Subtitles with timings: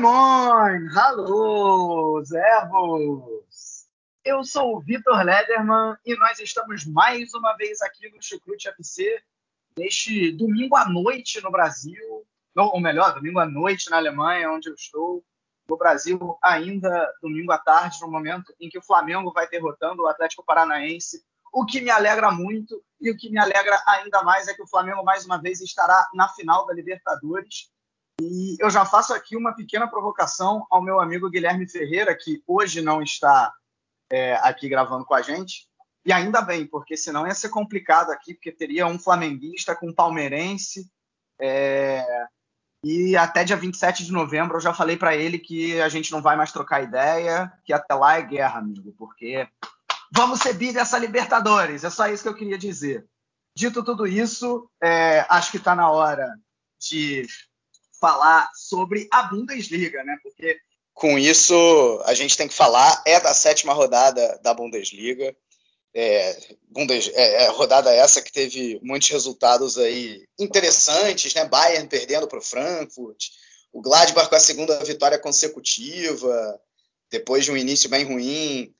[0.00, 0.94] Alô,
[2.24, 3.88] servos!
[4.24, 9.20] Eu sou o Vitor Lederman e nós estamos mais uma vez aqui no Chucrute FC,
[9.76, 12.24] neste domingo à noite no Brasil,
[12.54, 15.24] ou melhor, domingo à noite na Alemanha, onde eu estou.
[15.68, 20.06] No Brasil, ainda domingo à tarde, no momento em que o Flamengo vai derrotando o
[20.06, 24.54] Atlético Paranaense, o que me alegra muito e o que me alegra ainda mais é
[24.54, 27.68] que o Flamengo mais uma vez estará na final da Libertadores
[28.20, 32.82] e eu já faço aqui uma pequena provocação ao meu amigo Guilherme Ferreira, que hoje
[32.82, 33.52] não está
[34.10, 35.68] é, aqui gravando com a gente.
[36.04, 39.94] E ainda bem, porque senão ia ser complicado aqui, porque teria um flamenguista com um
[39.94, 40.90] palmeirense.
[41.40, 42.04] É,
[42.82, 46.22] e até dia 27 de novembro eu já falei para ele que a gente não
[46.22, 49.48] vai mais trocar ideia, que até lá é guerra, amigo, porque
[50.12, 51.84] vamos ser bi dessa Libertadores.
[51.84, 53.06] É só isso que eu queria dizer.
[53.56, 56.32] Dito tudo isso, é, acho que está na hora
[56.80, 57.26] de
[58.00, 60.16] falar sobre a Bundesliga, né?
[60.22, 60.58] Porque
[60.94, 65.34] com isso a gente tem que falar é da sétima rodada da Bundesliga.
[65.94, 66.36] É,
[66.68, 71.44] Bundes, é, é, rodada essa que teve muitos resultados aí interessantes, né?
[71.44, 73.26] Bayern perdendo para o Frankfurt,
[73.72, 76.60] o Gladbach com a segunda vitória consecutiva,
[77.10, 78.74] depois de um início bem ruim,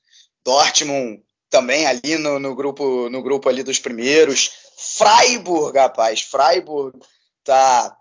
[0.44, 6.98] Dortmund também ali no, no grupo no grupo ali dos primeiros, Freiburg, rapaz, Freiburg
[7.42, 7.97] tá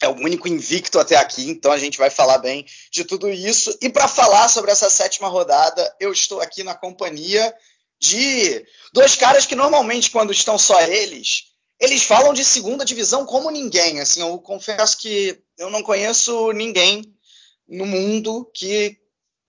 [0.00, 3.76] é o único invicto até aqui, então a gente vai falar bem de tudo isso.
[3.80, 7.54] E para falar sobre essa sétima rodada, eu estou aqui na companhia
[7.98, 13.50] de dois caras que normalmente, quando estão só eles, eles falam de segunda divisão como
[13.50, 14.00] ninguém.
[14.00, 17.02] Assim, eu confesso que eu não conheço ninguém
[17.68, 18.98] no mundo que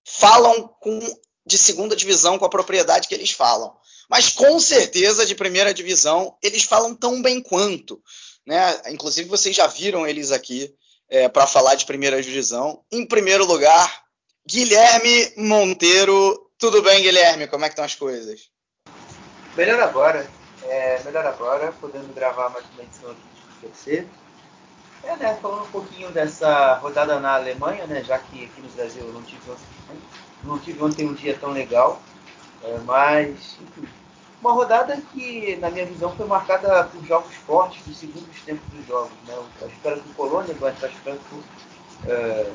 [0.06, 1.00] falam com,
[1.46, 3.76] de segunda divisão com a propriedade que eles falam.
[4.10, 8.02] Mas com certeza de primeira divisão eles falam tão bem quanto.
[8.46, 8.82] Né?
[8.90, 10.74] Inclusive, vocês já viram eles aqui
[11.10, 12.84] é, para falar de primeira divisão.
[12.92, 14.04] Em primeiro lugar,
[14.48, 16.50] Guilherme Monteiro.
[16.58, 17.48] Tudo bem, Guilherme?
[17.48, 18.50] Como é que estão as coisas?
[19.56, 20.28] Melhor agora.
[20.64, 23.22] É, melhor agora, podendo gravar mais uma edição aqui
[23.60, 24.08] de UFC.
[25.04, 29.06] É, né, falando um pouquinho dessa rodada na Alemanha, né, já que aqui no Brasil
[29.06, 29.40] eu não tive
[30.44, 32.02] não tive ontem um dia tão legal,
[32.64, 33.88] é, mas enfim,
[34.46, 38.86] uma rodada que, na minha visão, foi marcada por jogos fortes dos segundos tempos dos
[38.86, 39.12] jogos.
[39.28, 39.34] Né?
[39.64, 41.44] A história do Colônia do Eintracht Frankfurt
[42.04, 42.54] uh,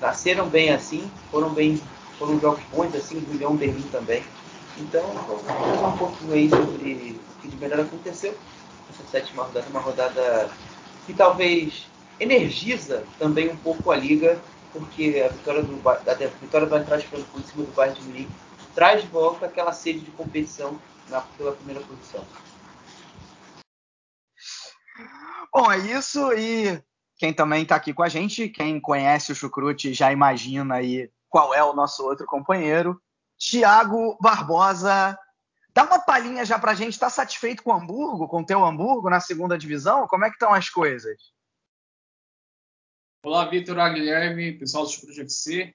[0.00, 1.80] nasceram bem assim, foram bem,
[2.18, 4.24] foram jogos bons assim, do Leão Berlim também.
[4.78, 8.36] Então, vamos falar um pouquinho aí sobre o que de melhor aconteceu.
[8.90, 10.50] Essa sétima rodada uma rodada
[11.06, 11.86] que talvez
[12.18, 14.36] energiza também um pouco a liga,
[14.72, 18.32] porque a vitória do, a vitória do em cima do Bayern de Munique
[18.74, 20.76] traz de volta aquela sede de competição
[21.10, 22.24] na, pela primeira posição.
[25.52, 26.32] Bom, é isso.
[26.32, 26.82] E
[27.18, 31.52] quem também está aqui com a gente, quem conhece o Chucrute já imagina aí qual
[31.52, 33.00] é o nosso outro companheiro,
[33.36, 35.18] Tiago Barbosa.
[35.72, 36.94] Dá uma palhinha já para a gente.
[36.94, 40.06] Está satisfeito com o Hamburgo, com o teu Hamburgo na segunda divisão?
[40.08, 41.16] Como é que estão as coisas?
[43.24, 45.74] Olá, Vitor, Guilherme, pessoal do Chucrute FC.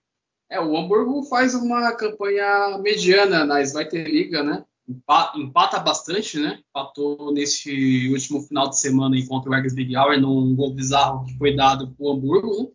[0.50, 4.66] É, o Hamburgo faz uma campanha mediana na Zweite Liga, né?
[4.88, 6.60] Empata bastante, né?
[6.70, 11.38] Empatou nesse último final de semana contra o Vegas Big Hour num gol bizarro que
[11.38, 12.68] foi dado para o Hamburgo, né?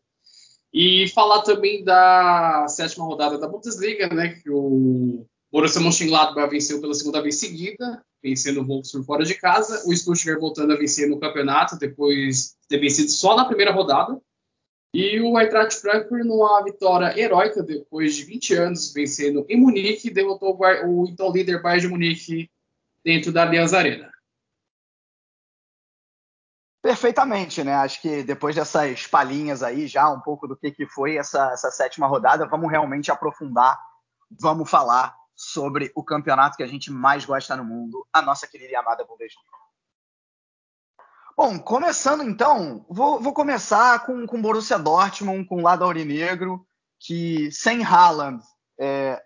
[0.73, 4.35] E falar também da sétima rodada da Bundesliga, né?
[4.41, 9.83] Que o Borussia Mönchengladbach venceu pela segunda vez seguida, vencendo o Wolfsburg fora de casa.
[9.87, 14.21] O Stuttgart voltando a vencer no campeonato, depois de ter vencido só na primeira rodada.
[14.93, 20.59] E o Eintracht Frankfurt, numa vitória heróica, depois de 20 anos vencendo em Munique, derrotou
[20.59, 22.51] o então líder Bayern de Munique
[23.05, 24.11] dentro da Allianz Arena.
[26.83, 27.75] Perfeitamente, né?
[27.75, 31.71] Acho que depois dessas palhinhas aí, já um pouco do que, que foi essa, essa
[31.71, 33.79] sétima rodada, vamos realmente aprofundar,
[34.31, 38.73] vamos falar sobre o campeonato que a gente mais gosta no mundo, a nossa querida
[38.73, 39.60] e amada Bundesliga.
[41.43, 46.67] Bom, começando então, vou, vou começar com o Borussia Dortmund, com o lado aurinegro,
[46.99, 48.45] que sem Haaland,
[48.79, 49.19] é,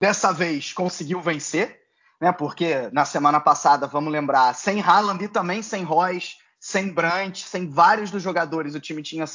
[0.00, 1.82] dessa vez conseguiu vencer.
[2.18, 2.32] né?
[2.32, 7.68] Porque na semana passada, vamos lembrar, sem Haaland e também sem Royce, sem Brandt, sem
[7.68, 9.26] vários dos jogadores, o time tinha,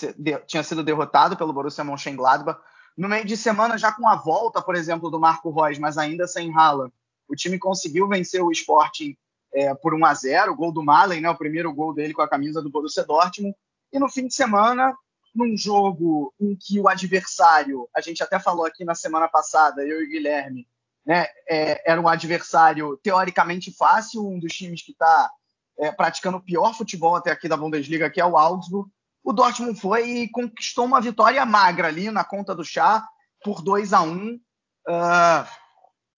[0.48, 2.60] tinha sido derrotado pelo Borussia Mönchengladbach.
[2.98, 6.26] No meio de semana, já com a volta, por exemplo, do Marco Reus, mas ainda
[6.26, 6.92] sem Haaland,
[7.28, 9.16] o time conseguiu vencer o Sporting
[9.54, 12.22] é, por 1 a 0 o gol do Malen, né, o primeiro gol dele com
[12.22, 13.56] a camisa do Borussia Dortmund.
[13.92, 14.94] E no fim de semana,
[15.34, 20.02] num jogo em que o adversário, a gente até falou aqui na semana passada, eu
[20.02, 20.68] e o Guilherme,
[21.06, 25.32] né, é, era um adversário teoricamente fácil, um dos times que está
[25.80, 28.90] é, praticando o pior futebol até aqui da Bundesliga, que é o Augsburg.
[29.24, 33.08] O Dortmund foi e conquistou uma vitória magra ali na conta do chá
[33.44, 34.40] por 2 a 1 uh,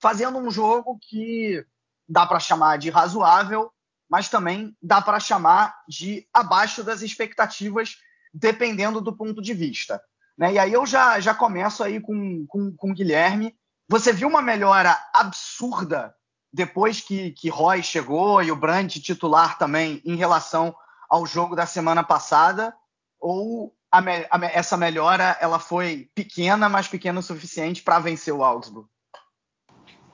[0.01, 1.65] fazendo um jogo que
[2.11, 3.71] dá para chamar de razoável,
[4.09, 7.95] mas também dá para chamar de abaixo das expectativas,
[8.33, 10.01] dependendo do ponto de vista.
[10.37, 10.53] Né?
[10.53, 13.55] E aí eu já, já começo aí com, com, com o Guilherme.
[13.87, 16.13] Você viu uma melhora absurda
[16.51, 20.75] depois que, que Roy chegou e o Brandt titular também em relação
[21.09, 22.75] ao jogo da semana passada?
[23.21, 28.43] Ou a, a, essa melhora ela foi pequena, mas pequena o suficiente para vencer o
[28.43, 28.90] Augsburg?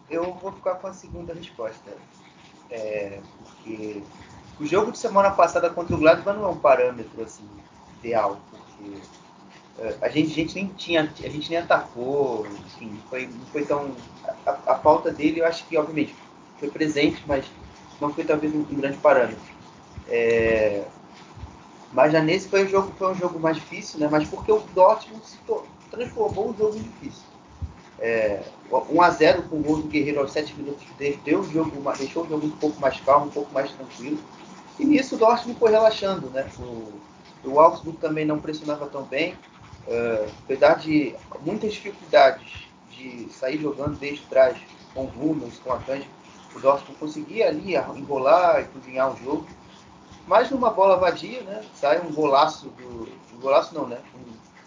[0.09, 1.91] Eu vou ficar com a segunda resposta.
[2.69, 4.01] É, porque
[4.59, 7.47] o jogo de semana passada contra o Gladbach não é um parâmetro assim,
[7.99, 8.97] ideal, porque
[9.79, 13.63] é, a gente, a gente nem tinha, a gente nem atacou, enfim, foi, não foi
[13.65, 13.91] tão.
[14.45, 16.15] A, a, falta dele, eu acho que, obviamente,
[16.59, 17.45] foi presente, mas
[18.01, 19.55] não foi talvez um, um grande parâmetro.
[20.07, 20.85] É,
[21.91, 24.07] mas já nesse foi um jogo, foi um jogo mais difícil, né?
[24.09, 25.37] Mas porque o Dortmund se
[25.91, 27.23] transformou um jogo difícil.
[27.99, 30.85] É, 1 a 0 com o gol do Guerreiro aos 7 minutos
[31.23, 34.19] deu o jogo, deixou o jogo um pouco mais calmo, um pouco mais tranquilo.
[34.79, 36.47] E nisso o Dortmund foi relaxando, né?
[36.59, 36.93] O,
[37.43, 39.33] o Augsburg também não pressionava tão bem,
[39.87, 44.57] uh, apesar de muitas dificuldades de sair jogando desde trás
[44.93, 46.07] com o Hummels, com a Kanji,
[46.55, 49.47] o Dortmund conseguia ali enrolar e cozinhar o jogo.
[50.27, 51.63] Mas numa bola vadia, né?
[51.73, 53.07] Sai um golaço do.
[53.33, 53.99] Um golaço não, né?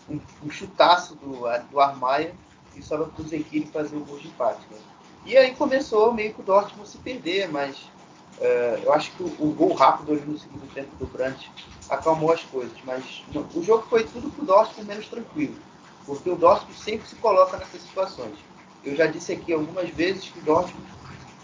[0.08, 2.34] Um, um, um chutaço do, do Armaia
[2.76, 4.60] e sobra para o Zekiri fazer o gol de empate.
[4.70, 4.78] Né?
[5.26, 7.76] E aí começou meio que o Dortmund se perder, mas
[8.38, 11.50] uh, eu acho que o, o, gol rápido ali no segundo tempo do Brandt
[11.88, 12.76] acalmou as coisas.
[12.84, 15.54] Mas não, o jogo foi tudo para o Dortmund menos tranquilo,
[16.06, 18.38] porque o Dortmund sempre se coloca nessas situações.
[18.84, 20.86] Eu já disse aqui algumas vezes que o Dortmund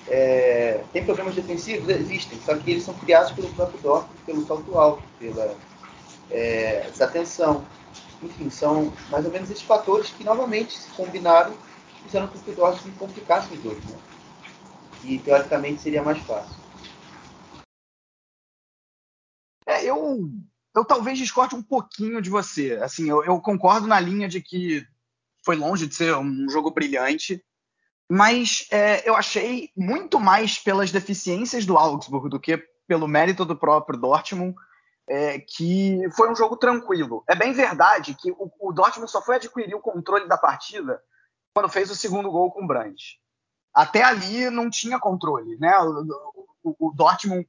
[0.09, 1.89] é, tem problemas defensivos?
[1.89, 5.55] Existem, só que eles são criados pelo próprio Dortmund, pelo salto alto, pela
[6.31, 7.65] é, desatenção,
[8.23, 11.55] enfim, são mais ou menos esses fatores que novamente se combinaram
[12.07, 13.81] fizeram com que o Dortmund complicasse o jogo.
[13.91, 13.99] Né?
[15.05, 16.57] E teoricamente seria mais fácil.
[19.67, 20.31] É, eu,
[20.75, 22.75] eu talvez discorde um pouquinho de você.
[22.83, 24.87] Assim, eu, eu concordo na linha de que
[25.45, 27.45] foi longe de ser um jogo brilhante,
[28.09, 33.57] mas é, eu achei muito mais pelas deficiências do Augsburg do que pelo mérito do
[33.57, 34.55] próprio Dortmund
[35.09, 37.23] é, que foi um jogo tranquilo.
[37.29, 41.01] É bem verdade que o, o, Dortmund só foi adquirir o controle da partida
[41.55, 43.21] quando fez o segundo gol com o Brandt.
[43.73, 45.79] Até ali não tinha controle, né?
[45.79, 47.49] O, o, o Dortmund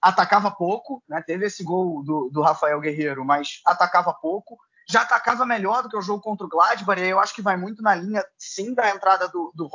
[0.00, 1.22] atacava pouco, né?
[1.22, 4.58] Teve esse gol do, do, Rafael Guerreiro, mas atacava pouco.
[4.88, 7.56] Já atacava melhor do que o jogo contra o Gladbach, e eu acho que vai
[7.56, 9.68] muito na linha, sim, da entrada do, do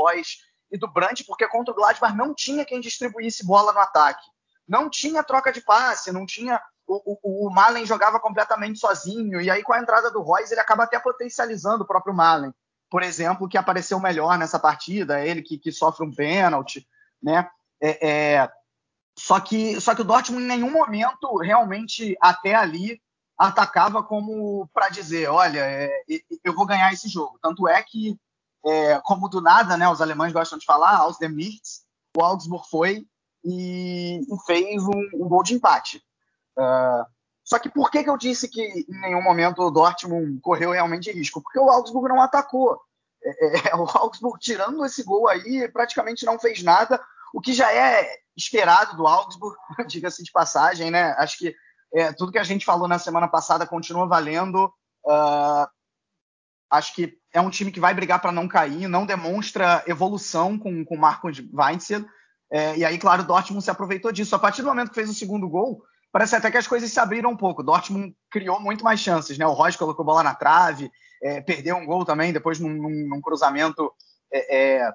[0.72, 4.24] e do Brandt, porque contra o Gladbach não tinha quem distribuísse bola no ataque.
[4.68, 9.50] Não tinha troca de passe, não tinha o, o, o Malen jogava completamente sozinho, e
[9.50, 12.54] aí com a entrada do Royce ele acaba até potencializando o próprio Malen.
[12.90, 16.88] Por exemplo, que apareceu melhor nessa partida, ele que, que sofre um pênalti,
[17.22, 17.50] né?
[17.82, 18.52] É, é,
[19.18, 23.02] só, que, só que o Dortmund em nenhum momento realmente até ali
[23.38, 25.92] atacava como para dizer, olha, é,
[26.44, 27.38] eu vou ganhar esse jogo.
[27.42, 28.18] Tanto é que,
[28.66, 31.84] é, como do nada, né, os alemães gostam de falar, aus dem Nichts,
[32.16, 33.06] o Augsburg foi
[33.44, 36.02] e, e fez um, um, gol de empate.
[36.58, 37.06] Uh,
[37.44, 41.12] só que por que, que eu disse que em nenhum momento o Dortmund correu realmente
[41.12, 41.42] risco?
[41.42, 42.80] Porque o Augsburg não atacou.
[43.24, 47.02] É, é, o Augsburg, tirando esse gol aí, praticamente não fez nada,
[47.34, 49.58] o que já é esperado do Augsburg,
[49.88, 51.14] diga-se de passagem, né?
[51.18, 51.56] Acho que
[51.94, 54.66] é, tudo que a gente falou na semana passada continua valendo.
[55.06, 55.68] Uh,
[56.72, 60.86] acho que é um time que vai brigar para não cair, não demonstra evolução com
[60.90, 62.06] o Marcos Weinzel.
[62.52, 64.36] É, e aí, claro, o Dortmund se aproveitou disso.
[64.36, 65.84] A partir do momento que fez o segundo gol,
[66.14, 67.62] parece até que as coisas se abriram um pouco.
[67.62, 69.48] O Dortmund criou muito mais chances, né?
[69.48, 70.92] O Royce colocou bola na trave,
[71.24, 73.92] é, perdeu um gol também, depois num, num, num cruzamento
[74.32, 74.94] é, é,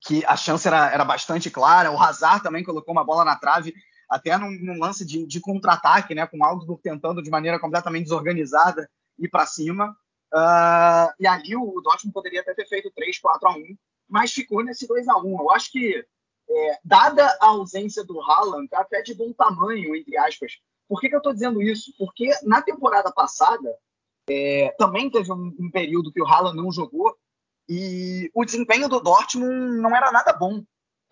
[0.00, 1.92] que a chance era, era, bastante clara.
[1.92, 3.74] O Hazard também colocou uma bola na trave,
[4.08, 6.26] até num, num lance de, de contra-ataque, né?
[6.26, 8.88] Com o Augsburg tentando de maneira completamente desorganizada
[9.18, 9.94] ir para cima.
[10.32, 13.76] Uh, e ali o Dortmund poderia até ter feito 3, 4 a 1,
[14.08, 16.06] mas ficou nesse 2 a 1 Eu acho que
[16.50, 20.52] é, dada a ausência do Haaland, até de bom tamanho, entre aspas.
[20.88, 21.92] Por que, que eu estou dizendo isso?
[21.98, 23.74] Porque na temporada passada,
[24.28, 27.16] é, também teve um, um, período que o Haaland não jogou
[27.68, 30.62] e o desempenho do Dortmund não era nada bom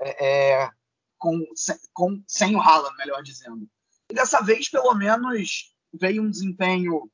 [0.00, 0.70] é, é
[1.18, 1.42] com,
[1.92, 3.66] com, sem o Haaland, melhor dizendo.
[4.10, 7.10] E dessa vez, pelo menos, veio um desempenho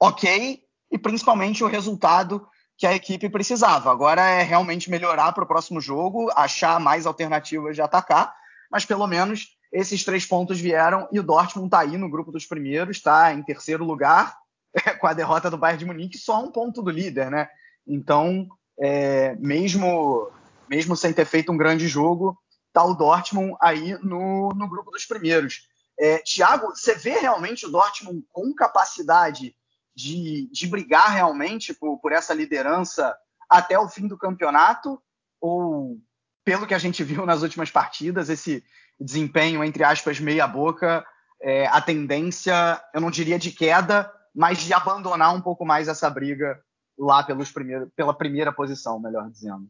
[0.00, 2.46] ok e principalmente o resultado
[2.78, 3.90] que a equipe precisava.
[3.90, 8.32] Agora é realmente melhorar para o próximo jogo, achar mais alternativas de atacar,
[8.70, 12.46] mas pelo menos esses três pontos vieram e o Dortmund está aí no grupo dos
[12.46, 14.38] primeiros, está em terceiro lugar,
[15.00, 17.48] com a derrota do Bayern de Munique, só um ponto do líder, né?
[17.84, 18.46] Então,
[18.80, 20.30] é, mesmo,
[20.68, 25.04] mesmo sem ter feito um grande jogo, está o Dortmund aí no, no grupo dos
[25.04, 25.66] primeiros.
[25.98, 29.56] É, Tiago, você vê realmente o Dortmund com capacidade
[29.98, 33.16] de, de brigar realmente por, por essa liderança
[33.50, 35.02] até o fim do campeonato?
[35.40, 35.98] Ou,
[36.44, 38.62] pelo que a gente viu nas últimas partidas, esse
[39.00, 41.04] desempenho, entre aspas, meia-boca,
[41.42, 46.08] é, a tendência, eu não diria de queda, mas de abandonar um pouco mais essa
[46.08, 46.62] briga
[46.96, 49.68] lá pelos primeiro, pela primeira posição, melhor dizendo.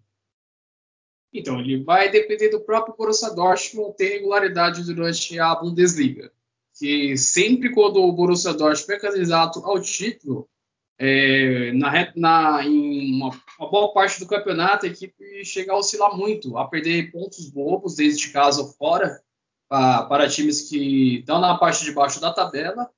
[1.33, 6.31] Então, ele vai depender do próprio Borussia Dortmund ter regularidade durante a Bundesliga
[6.79, 10.49] que sempre quando o Borussia Dortmund é candidato ao título,
[10.97, 16.17] é, na, na, em uma, uma, boa parte do campeonato, a equipe chega a oscilar
[16.17, 19.21] muito, a perder pontos bobos, desde casa ou fora,
[19.69, 22.89] para, para times que estão na parte de baixo da tabela,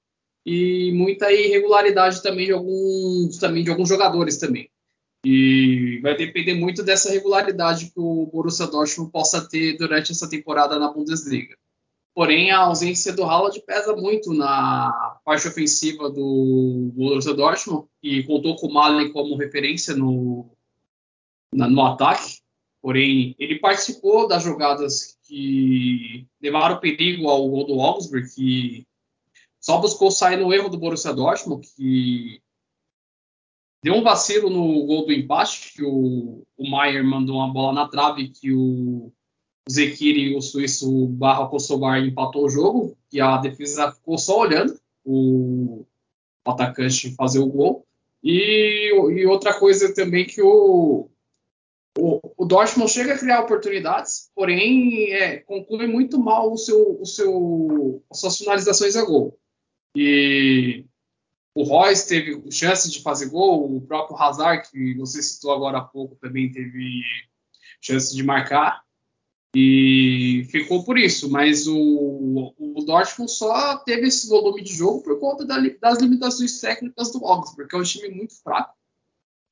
[0.44, 4.70] e muita irregularidade também de alguns, também de alguns jogadores também.
[5.25, 10.78] E vai depender muito dessa regularidade que o Borussia Dortmund possa ter durante essa temporada
[10.78, 11.56] na Bundesliga.
[12.21, 18.57] Porém, a ausência do Haaland pesa muito na parte ofensiva do Borussia Dortmund e contou
[18.57, 20.55] com o Malen como referência no,
[21.50, 22.43] na, no ataque.
[22.83, 28.87] Porém, ele participou das jogadas que levaram perigo ao gol do Augsburg, que
[29.59, 32.43] só buscou sair no erro do Borussia Dortmund, que
[33.83, 37.89] deu um vacilo no gol do empate, que o, o Maier mandou uma bola na
[37.89, 39.11] trave que o
[39.69, 45.85] Zekiri, o suíço barra Kosovar, empatou o jogo e a defesa ficou só olhando o
[46.45, 47.87] atacante fazer o gol.
[48.23, 51.09] E, e outra coisa também que o,
[51.99, 57.07] o, o, Dortmund chega a criar oportunidades, porém é, conclui muito mal o seu, o
[57.07, 59.38] seu, as suas finalizações a gol.
[59.97, 60.85] E
[61.55, 65.83] o Royce teve chance de fazer gol, o próprio Hazard, que você citou agora há
[65.83, 67.02] pouco, também teve
[67.81, 68.83] chance de marcar.
[69.54, 75.19] E ficou por isso, mas o, o Dortmund só teve esse volume de jogo por
[75.19, 78.75] conta da, das limitações técnicas do Augsburg, porque é um time muito fraco.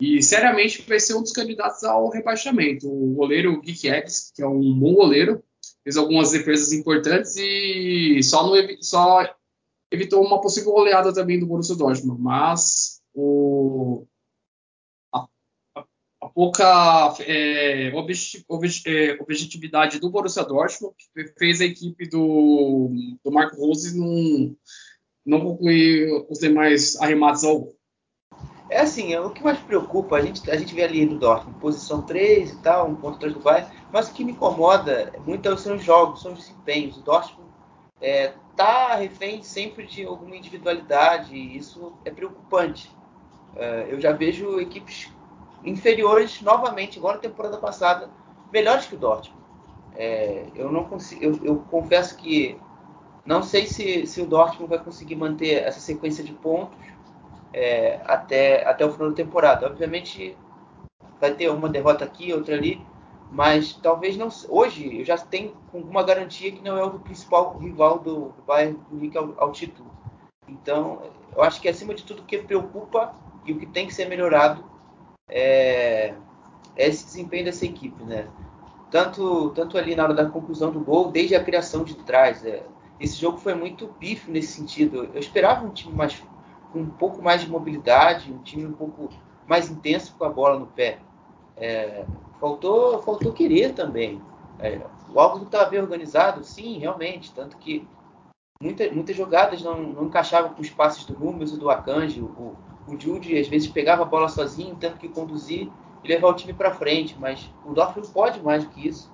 [0.00, 2.88] E seriamente vai ser um dos candidatos ao rebaixamento.
[2.88, 5.42] O goleiro Eggs, que é um bom goleiro,
[5.82, 9.28] fez algumas defesas importantes e só, não, só
[9.90, 12.22] evitou uma possível goleada também do Borussia Dortmund.
[12.22, 14.06] Mas o,
[16.38, 22.92] pouca é, é, objetividade do Borussia Dortmund, que fez a equipe do,
[23.24, 24.54] do Marco Rose não,
[25.26, 27.76] não concluir os demais arremates ao gol.
[28.70, 31.58] É assim, é o que mais preocupa, a gente, a gente vê ali do Dortmund,
[31.58, 35.58] posição 3 e tal, um ponto atrás do Bayern, mas o que me incomoda muito
[35.58, 36.98] são os jogos, são os desempenhos.
[36.98, 37.50] O Dortmund
[38.00, 42.88] é, tá refém sempre de alguma individualidade, e isso é preocupante.
[43.56, 45.10] É, eu já vejo equipes
[45.64, 48.10] inferiores novamente, igual na temporada passada,
[48.52, 49.38] melhores que o Dortmund.
[49.94, 52.56] É, eu não consigo, eu, eu, confesso que
[53.26, 56.78] não sei se, se, o Dortmund vai conseguir manter essa sequência de pontos
[57.52, 59.66] é, até, até o final da temporada.
[59.66, 60.36] Obviamente
[61.20, 62.80] vai ter uma derrota aqui, outra ali,
[63.30, 64.28] mas talvez não.
[64.48, 68.78] Hoje eu já tenho uma garantia que não é o principal rival do, do Bayern
[68.90, 69.90] Munique ao, ao título.
[70.46, 71.02] Então,
[71.36, 74.08] eu acho que acima de tudo o que preocupa e o que tem que ser
[74.08, 74.64] melhorado
[75.28, 76.14] é,
[76.76, 78.26] é esse desempenho dessa equipe, né?
[78.90, 82.44] Tanto, tanto ali na hora da conclusão do gol, desde a criação de trás.
[82.44, 82.62] É,
[82.98, 85.08] esse jogo foi muito pífio nesse sentido.
[85.12, 86.22] Eu esperava um time mais,
[86.72, 89.10] com um pouco mais de mobilidade, um time um pouco
[89.46, 90.98] mais intenso com a bola no pé.
[91.56, 92.04] É,
[92.40, 94.22] faltou, faltou querer também.
[94.58, 94.80] É,
[95.12, 97.32] o Alves estava bem organizado, sim, realmente.
[97.32, 97.86] Tanto que
[98.60, 102.20] muita, muitas jogadas não, não encaixavam com os passes do Rúmeus e do Akanji.
[102.20, 102.56] O,
[102.88, 105.70] o Jude às vezes pegava a bola sozinho, tendo que conduzir
[106.02, 109.12] e levar o time para frente, mas o Dortmund pode mais do que isso.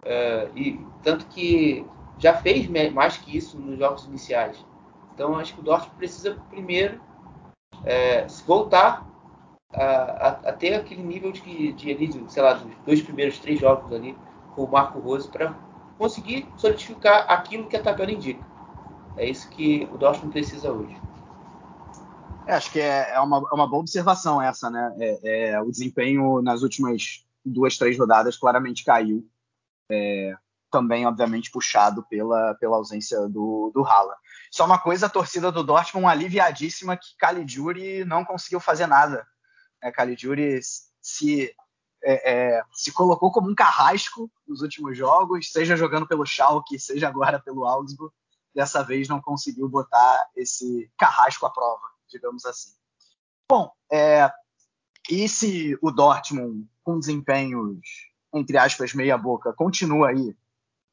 [0.00, 1.84] Uh, e tanto que
[2.18, 4.64] já fez mais que isso nos jogos iniciais.
[5.14, 7.00] Então acho que o Dortmund precisa primeiro
[7.84, 9.06] é, voltar
[9.72, 13.60] a, a, a, ter aquele nível de, de, de, sei lá, dos dois primeiros três
[13.60, 14.16] jogos ali
[14.54, 15.54] com o Marco Rose para
[15.98, 18.44] conseguir solidificar aquilo que a tabela indica.
[19.16, 20.96] É isso que o Dortmund precisa hoje.
[22.48, 24.96] É, acho que é, é, uma, é, uma, boa observação essa, né?
[24.98, 29.28] É, é, o desempenho nas últimas duas, três rodadas claramente caiu.
[29.90, 30.34] É,
[30.70, 34.18] também, obviamente, puxado pela, pela ausência do, do Haaland.
[34.50, 39.26] Só uma coisa, a torcida do Dortmund aliviadíssima que Caligiuri não conseguiu fazer nada.
[39.82, 40.58] É, Caligiuri
[41.02, 41.54] se,
[42.02, 47.08] é, é, se colocou como um carrasco nos últimos jogos, seja jogando pelo Schalke, seja
[47.08, 48.10] agora pelo Augsburg.
[48.54, 52.70] Dessa vez não conseguiu botar esse carrasco à prova, digamos assim.
[53.48, 54.30] Bom, é,
[55.08, 57.80] e se o Dortmund, com desempenhos,
[58.34, 60.36] entre aspas, meia boca, continua aí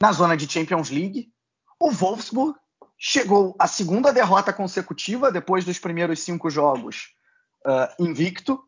[0.02, 1.32] na zona de Champions League,
[1.80, 2.58] o Wolfsburg
[2.98, 7.14] chegou à segunda derrota consecutiva depois dos primeiros cinco jogos
[7.66, 8.64] uh, invicto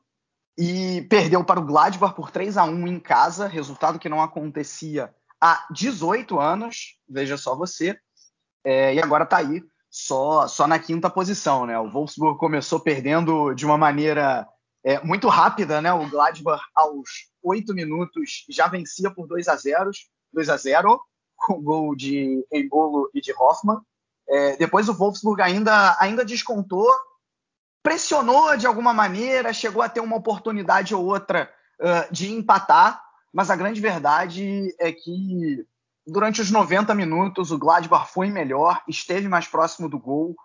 [0.58, 5.14] e perdeu para o Gladbach por 3 a 1 em casa, resultado que não acontecia
[5.40, 7.98] há 18 anos, veja só você,
[8.64, 9.64] é, e agora está aí
[9.98, 11.66] só, só na quinta posição.
[11.66, 11.78] Né?
[11.80, 14.48] O Wolfsburg começou perdendo de uma maneira
[14.84, 15.92] é, muito rápida, né?
[15.92, 17.10] o Gladbach aos
[17.44, 19.90] 8 minutos já vencia por 2 a 0,
[20.32, 21.02] 2 a 0
[21.36, 23.82] com gol de Embolo e de Hoffmann.
[24.30, 26.88] É, depois o Wolfsburg ainda, ainda descontou,
[27.82, 31.50] pressionou de alguma maneira, chegou a ter uma oportunidade ou outra
[31.80, 33.02] uh, de empatar,
[33.32, 35.66] mas a grande verdade é que
[36.08, 40.36] durante os 90 minutos o Gladbach foi melhor, esteve mais próximo do gol,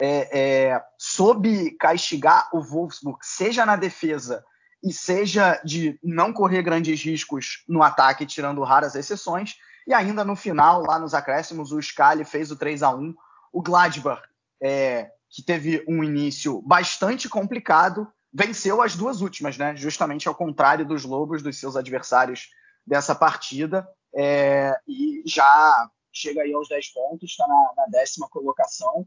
[0.00, 0.38] é,
[0.72, 4.42] é, soube castigar o Wolfsburg, seja na defesa
[4.82, 9.56] e seja de não correr grandes riscos no ataque, tirando raras exceções.
[9.86, 13.14] E ainda no final, lá nos acréscimos, o Scali fez o 3 a 1
[13.52, 14.22] O Gladbach,
[14.62, 19.76] é, que teve um início bastante complicado, venceu as duas últimas, né?
[19.76, 22.48] Justamente ao contrário dos Lobos, dos seus adversários
[22.86, 23.86] dessa partida.
[24.14, 29.06] É, e já chega aí aos 10 pontos, está na, na, décima colocação.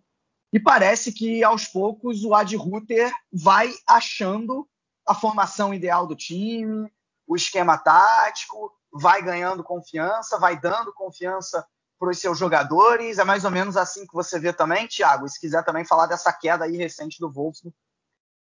[0.51, 4.67] E parece que aos poucos o Ad Ruther vai achando
[5.06, 6.91] a formação ideal do time,
[7.28, 11.65] o esquema tático, vai ganhando confiança, vai dando confiança
[11.99, 13.17] para os seus jogadores.
[13.17, 15.28] É mais ou menos assim que você vê também, Thiago.
[15.28, 17.75] Se quiser também falar dessa queda aí recente do Wolfsburg,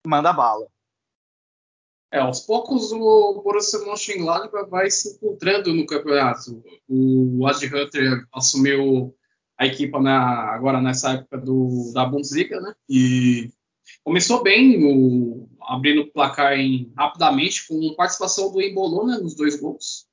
[0.06, 0.68] manda bala.
[2.12, 6.62] É, aos poucos o Borussia Mönchengladbach vai se encontrando no campeonato.
[6.88, 9.16] O Ad Hunter assumiu
[9.58, 12.74] a equipa na, agora nessa época do, da Bundesliga, né?
[12.90, 13.50] E
[14.04, 20.12] começou bem, no, abrindo o placar em, rapidamente, com participação do Embolona nos dois gols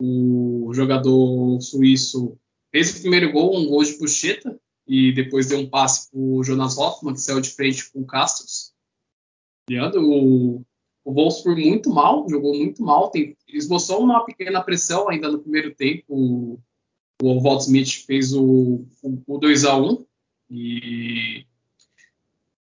[0.00, 2.38] o jogador suíço
[2.72, 6.42] fez o primeiro gol, um gol de puxeta, e depois deu um passe para o
[6.42, 8.72] Jonas Hoffmann, que saiu de frente com o Castros.
[9.70, 10.64] O,
[11.04, 15.74] o Wolfsburg muito mal, jogou muito mal, tem, esboçou uma pequena pressão ainda no primeiro
[15.74, 16.04] tempo.
[16.08, 16.58] O,
[17.22, 20.04] o Walt Smith fez o, o, o 2 a 1
[20.50, 21.44] e,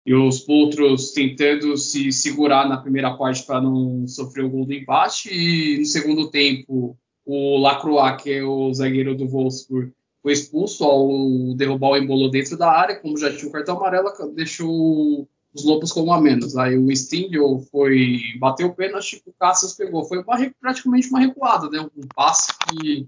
[0.05, 4.73] e os outros tentando se segurar na primeira parte para não sofrer o gol do
[4.73, 5.29] empate.
[5.31, 11.53] E no segundo tempo, o Lacroix, que é o zagueiro do Wolfsburg, foi expulso ao
[11.55, 15.91] derrubar o embolo dentro da área, como já tinha o cartão amarelo, deixou os Lobos
[15.91, 16.57] como a menos.
[16.57, 20.03] Aí o Stingel foi bateu o pênalti, o Cassius pegou.
[20.03, 21.79] Foi uma, praticamente uma recuada, né?
[21.79, 23.07] Um passe que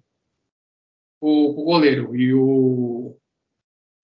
[1.21, 2.15] o, o goleiro.
[2.15, 3.17] E o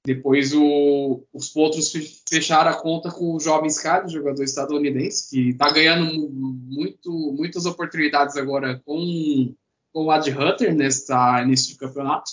[0.06, 1.94] depois o, os outros
[2.28, 8.36] fecharam a conta com o jovem Sky, jogador estadunidense, que está ganhando muito, muitas oportunidades
[8.36, 9.56] agora com
[9.94, 12.32] com o Ad Hunter nesse início de campeonato.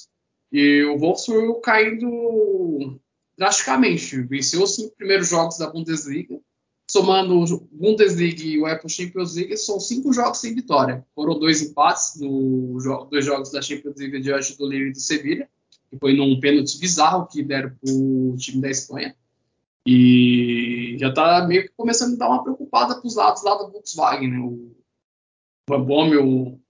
[0.50, 2.98] E o Wolfsburg caindo
[3.40, 4.20] drasticamente.
[4.24, 6.38] Venceu os cinco primeiros jogos da Bundesliga.
[6.90, 11.06] Somando Bundesliga e o Apple Champions League, são cinco jogos sem vitória.
[11.14, 12.78] Foram dois empates no,
[13.10, 15.48] dois jogos da Champions League diante do Lille e do Sevilha,
[15.88, 19.16] que foi num pênalti bizarro que deram para o time da Espanha.
[19.86, 23.70] E já está meio que começando a dar uma preocupada para os lados lá do
[23.70, 24.28] Volkswagen.
[24.28, 24.38] Né?
[24.40, 24.76] O
[25.70, 26.60] Van Bommel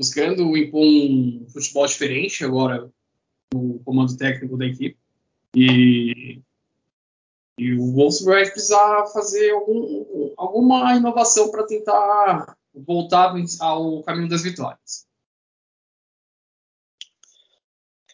[0.00, 2.90] buscando impor um futebol diferente agora
[3.54, 4.98] no comando técnico da equipe.
[5.58, 6.42] E,
[7.56, 14.42] e o Wolfsburg vai precisar fazer algum, alguma inovação para tentar voltar ao caminho das
[14.42, 15.06] vitórias.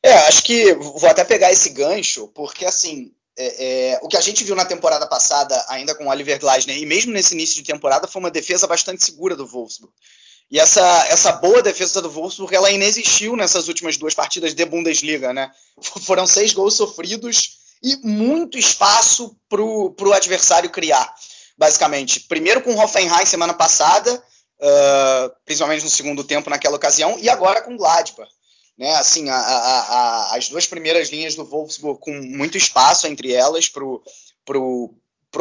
[0.00, 4.20] É, acho que vou até pegar esse gancho, porque assim, é, é, o que a
[4.20, 7.72] gente viu na temporada passada, ainda com o Oliver Glasner, e mesmo nesse início de
[7.72, 9.92] temporada, foi uma defesa bastante segura do Wolfsburg.
[10.50, 15.32] E essa, essa boa defesa do Wolfsburg, ela inexistiu nessas últimas duas partidas de Bundesliga,
[15.32, 15.50] né?
[16.04, 21.12] Foram seis gols sofridos e muito espaço para o adversário criar,
[21.58, 22.20] basicamente.
[22.20, 27.62] Primeiro com o Hoffenheim semana passada, uh, principalmente no segundo tempo naquela ocasião, e agora
[27.62, 28.30] com o Gladbach.
[28.78, 33.32] Né, assim, a, a, a, as duas primeiras linhas do Wolfsburg com muito espaço entre
[33.32, 34.94] elas para o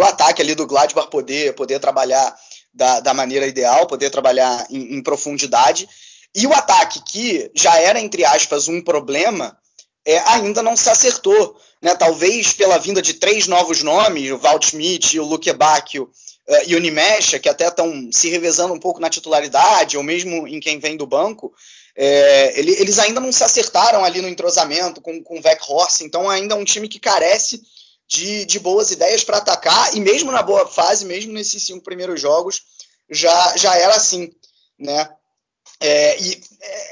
[0.04, 2.38] ataque ali do Gladbach poder, poder trabalhar
[2.74, 5.88] da, da maneira ideal, poder trabalhar em, em, profundidade.
[6.34, 9.58] E o ataque, que já era, entre aspas, um problema,
[10.06, 11.58] é, ainda não se acertou.
[11.82, 11.96] Né?
[11.96, 16.04] Talvez pela vinda de três novos nomes, o Walt Schmidt, o Luke Bacchio
[16.48, 20.48] uh, e o Nimesha, que até estão se revezando um pouco na titularidade, ou mesmo
[20.48, 21.54] em quem vem do banco,
[21.96, 26.30] é, ele, eles ainda não se acertaram ali no entrosamento com, com o Horse, então
[26.30, 27.62] ainda é um time que carece
[28.12, 32.20] de, de boas ideias para atacar, e mesmo na boa fase, mesmo nesses cinco primeiros
[32.20, 32.62] jogos,
[33.10, 34.30] já, já era assim.
[34.78, 35.10] Né?
[35.80, 36.44] É, e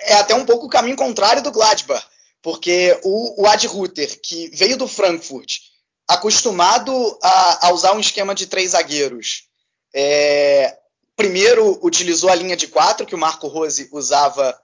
[0.03, 2.05] é até um pouco o caminho contrário do Gladbach,
[2.41, 5.57] porque o, o Ad Ruther, que veio do Frankfurt,
[6.07, 9.43] acostumado a, a usar um esquema de três zagueiros,
[9.93, 10.77] é,
[11.17, 14.57] primeiro utilizou a linha de quatro que o Marco Rose usava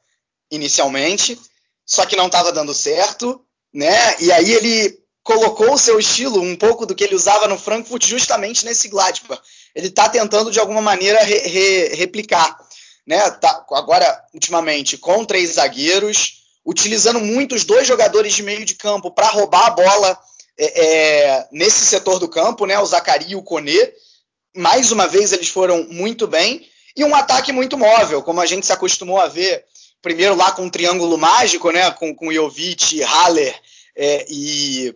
[0.49, 1.37] inicialmente,
[1.85, 4.15] só que não estava dando certo, né?
[4.21, 8.05] E aí ele colocou o seu estilo, um pouco do que ele usava no Frankfurt,
[8.05, 9.41] justamente nesse Gladbach.
[9.73, 12.55] Ele está tentando de alguma maneira re, re, replicar,
[13.07, 13.31] né?
[13.31, 19.09] Tá, agora ultimamente com três zagueiros, utilizando muito os dois jogadores de meio de campo
[19.09, 20.19] para roubar a bola
[20.59, 22.77] é, é, nesse setor do campo, né?
[22.77, 23.93] O Zacari e o Conê.
[24.55, 28.67] Mais uma vez eles foram muito bem e um ataque muito móvel, como a gente
[28.67, 29.65] se acostumou a ver
[30.03, 33.59] primeiro lá com um triângulo mágico, né, com, com Jovic, Haller
[33.95, 34.95] é, e,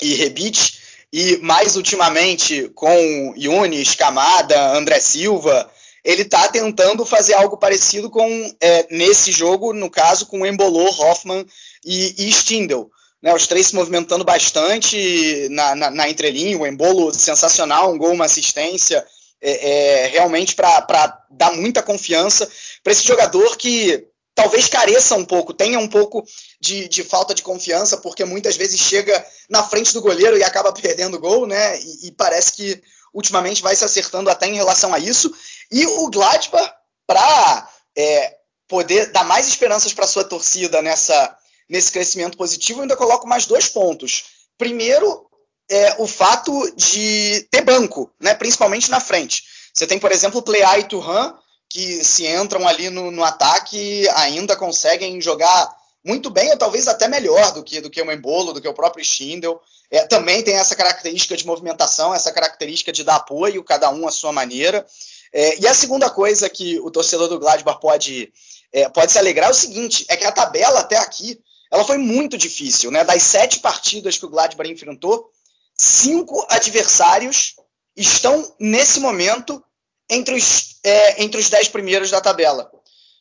[0.00, 0.74] e Rebic,
[1.12, 5.70] e mais ultimamente com Yunis, Camada, André Silva,
[6.04, 11.44] ele está tentando fazer algo parecido com é, nesse jogo, no caso, com Embolô, Hoffman
[11.84, 12.90] e, e Stindl.
[13.22, 18.12] Né, os três se movimentando bastante na, na, na entrelinha, o Embolo sensacional, um gol,
[18.12, 19.04] uma assistência,
[19.40, 22.48] é, é, realmente para dar muita confiança
[22.82, 24.06] para esse jogador que
[24.36, 26.22] talvez careça um pouco, tenha um pouco
[26.60, 30.70] de, de, falta de confiança, porque muitas vezes chega na frente do goleiro e acaba
[30.72, 31.80] perdendo o gol, né?
[31.80, 32.82] E, e, parece que
[33.14, 35.34] ultimamente vai se acertando até em relação a isso.
[35.72, 36.70] E o Gladbach,
[37.06, 38.36] para é,
[38.68, 41.34] poder dar mais esperanças para sua torcida nessa,
[41.66, 44.24] nesse crescimento positivo, eu ainda coloco mais dois pontos.
[44.58, 45.26] Primeiro,
[45.70, 48.34] é, o fato de ter banco, né?
[48.34, 49.44] principalmente na frente.
[49.72, 51.34] Você tem, por exemplo, o Plea e Turhan,
[51.68, 55.74] que se entram ali no, no ataque ainda conseguem jogar
[56.04, 58.74] muito bem, ou talvez até melhor do que, do que o Embolo, do que o
[58.74, 59.60] próprio Schindel.
[59.90, 64.12] É, também tem essa característica de movimentação, essa característica de dar apoio, cada um à
[64.12, 64.86] sua maneira.
[65.32, 68.32] É, e a segunda coisa que o torcedor do Gladbach pode,
[68.72, 71.40] é, pode se alegrar é o seguinte: é que a tabela até aqui
[71.72, 72.90] ela foi muito difícil.
[72.90, 73.04] Né?
[73.04, 75.30] Das sete partidas que o Gladbach enfrentou,
[75.76, 77.56] cinco adversários
[77.96, 79.62] estão, nesse momento,
[80.08, 82.70] entre os, é, entre os dez primeiros da tabela.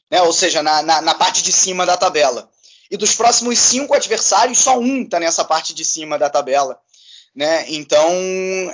[0.10, 0.21] Né?
[0.21, 2.50] Ou seja, na, na, na, parte de cima da tabela.
[2.89, 6.80] E dos próximos cinco adversários, só um está nessa parte de cima da tabela.
[7.36, 7.65] Né?
[7.69, 8.10] Então,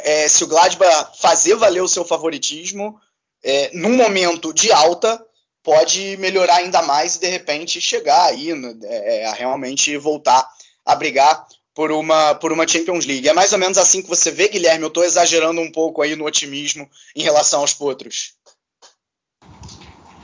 [0.04, 3.00] é, se o Gladbach fazer valer o seu favoritismo,
[3.43, 5.24] é, num momento de alta,
[5.63, 10.47] pode melhorar ainda mais e de repente chegar aí né, é, a realmente voltar
[10.86, 13.27] a brigar por uma, por uma Champions League.
[13.27, 14.84] É mais ou menos assim que você vê, Guilherme.
[14.84, 18.36] Eu estou exagerando um pouco aí no otimismo em relação aos potros.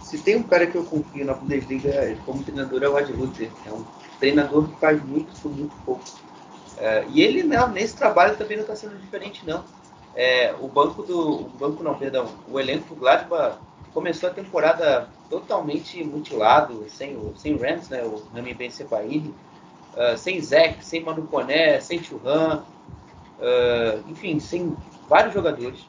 [0.01, 3.51] Se tem um cara que eu confio na Bundesliga como treinador é o Ad Luther.
[3.65, 3.85] É um
[4.19, 6.03] treinador que faz muito por muito pouco.
[6.77, 9.65] É, e ele não, nesse trabalho também não está sendo diferente não.
[10.15, 13.57] É, o banco do, o banco não, perdão, o elenco do Gladbach
[13.93, 19.33] começou a temporada totalmente mutilado, sem o, sem Rams, né, o Rami Ben Sepairi,
[19.97, 22.63] uh, sem Zeke, sem Manu Coné, sem Churran,
[23.39, 24.77] uh, enfim, sem
[25.09, 25.85] vários jogadores.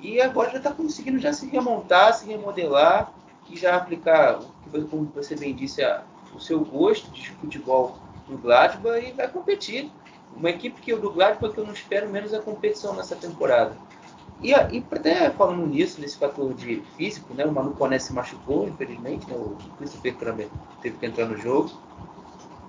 [0.00, 3.12] E agora já está conseguindo já se remontar, se remodelar
[3.48, 4.40] e já aplicar,
[4.90, 6.02] como você bem disse, a,
[6.34, 7.96] o seu gosto de futebol
[8.28, 9.90] no Gladbach e vai competir.
[10.36, 13.74] Uma equipe que eu do Gladbach que eu não espero menos a competição nessa temporada.
[14.42, 18.68] E, e até falando nisso, nesse fator de físico, né, o Manu Coné se machucou,
[18.68, 20.48] infelizmente, né, o Christopher Kramer
[20.82, 21.70] teve que entrar no jogo.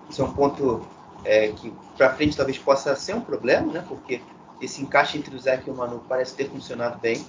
[0.10, 0.86] Isso é um ponto
[1.24, 3.86] é, que para frente talvez possa ser um problema, né?
[3.88, 4.22] Porque
[4.62, 7.24] esse encaixe entre o Zé e o Manu parece ter funcionado bem.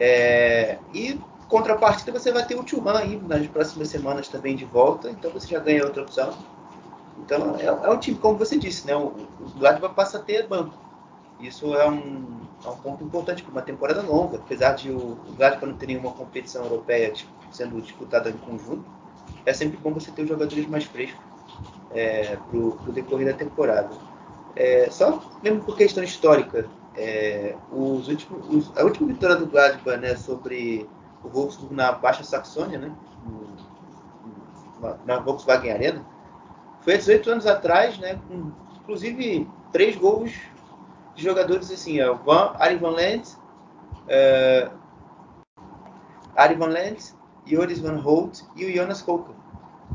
[0.00, 5.10] É, e contrapartida você vai ter o Churran aí nas próximas semanas também de volta,
[5.10, 6.32] então você já ganha outra opção.
[7.18, 8.96] Então é, é um time, como você disse, né?
[8.96, 10.74] O, o Gladbach passa a ter banco.
[11.40, 15.34] Isso é um, é um ponto importante para uma temporada longa, apesar de o, o
[15.36, 18.84] Gladbach não ter nenhuma competição europeia tipo, sendo disputada em conjunto.
[19.44, 21.27] É sempre bom você ter os jogadores mais frescos
[21.92, 23.90] é, para o decorrer da temporada.
[24.56, 30.00] É, só mesmo por questão histórica, é, os últimos, os, a última vitória do Gladbach
[30.00, 30.88] né, sobre
[31.22, 32.92] o Wolfsburg na Baixa Saxônia, né?
[35.04, 36.06] na Volkswagen Arena.
[36.80, 38.18] Foi há 18 anos atrás, né?
[38.28, 40.32] Com, inclusive três gols
[41.14, 43.28] de jogadores assim, é o Van, Ari Van Lent,
[44.06, 44.70] uh,
[46.36, 47.12] Ari Van Lent,
[47.44, 49.34] Joris Van Holt e o Jonas Kolker.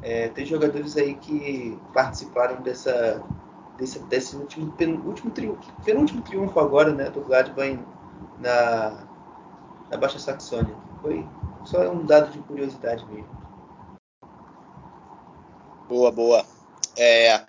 [0.03, 3.23] É, três jogadores aí que participaram dessa
[3.77, 7.79] desse, desse último penúltimo triunfo, penúltimo triunfo agora, né, do Gladbach
[8.39, 9.07] na,
[9.89, 10.75] na Baixa Saxônia.
[11.01, 11.25] Foi
[11.65, 13.29] só um dado de curiosidade mesmo.
[15.87, 16.45] Boa, boa.
[16.97, 17.41] É,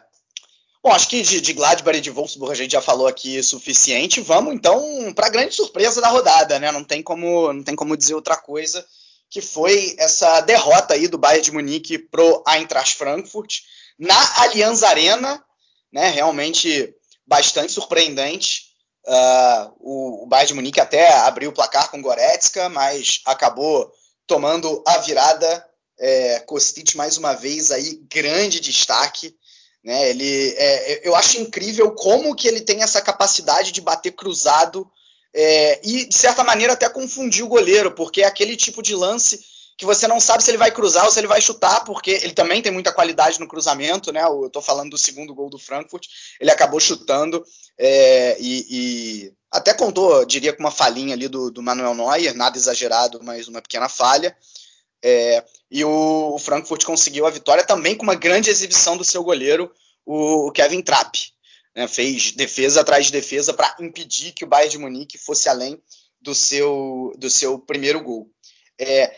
[0.83, 4.21] Bom, acho que de, de Gladbach e de Wolfsburg a gente já falou aqui suficiente.
[4.21, 6.71] Vamos então para a grande surpresa da rodada, né?
[6.71, 8.87] Não tem como, não tem como dizer outra coisa
[9.31, 13.61] que foi essa derrota aí do Bayern de Munique pro Eintracht Frankfurt
[13.99, 15.45] na Allianz Arena,
[15.93, 16.11] né?
[16.11, 16.95] Realmente
[17.27, 18.75] bastante surpreendente.
[19.07, 23.93] Uh, o, o Bayern de Munique até abriu o placar com Goretzka, mas acabou
[24.27, 25.67] tomando a virada.
[25.97, 29.37] É, Kostic mais uma vez aí grande destaque.
[29.85, 30.11] Né?
[30.11, 34.91] Ele, é, eu acho incrível como que ele tem essa capacidade de bater cruzado
[35.35, 39.41] é, e, de certa maneira, até confundir o goleiro, porque é aquele tipo de lance
[39.77, 42.33] que você não sabe se ele vai cruzar ou se ele vai chutar, porque ele
[42.33, 44.23] também tem muita qualidade no cruzamento, né?
[44.23, 46.07] Eu estou falando do segundo gol do Frankfurt,
[46.41, 47.45] ele acabou chutando
[47.77, 52.57] é, e, e, até contou, diria, com uma falhinha ali do, do Manuel Neuer, nada
[52.57, 54.37] exagerado, mas uma pequena falha.
[55.03, 59.25] É, e o, o, Frankfurt conseguiu a vitória também com uma grande exibição do seu
[59.25, 59.71] goleiro,
[60.07, 61.34] o, o Kevin Trapp.
[61.75, 65.83] Né, fez defesa atrás de defesa para impedir que o Bayern de Munique fosse além
[66.21, 68.31] do seu, do seu primeiro gol.
[68.79, 69.15] É,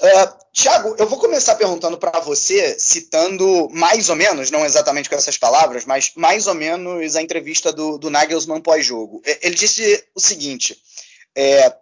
[0.00, 5.14] Uh, Tiago, eu vou começar perguntando para você, citando mais ou menos, não exatamente com
[5.14, 9.20] essas palavras, mas mais ou menos a entrevista do, do Nagelsmann pós-jogo.
[9.42, 10.76] Ele disse o seguinte:
[11.36, 11.74] é,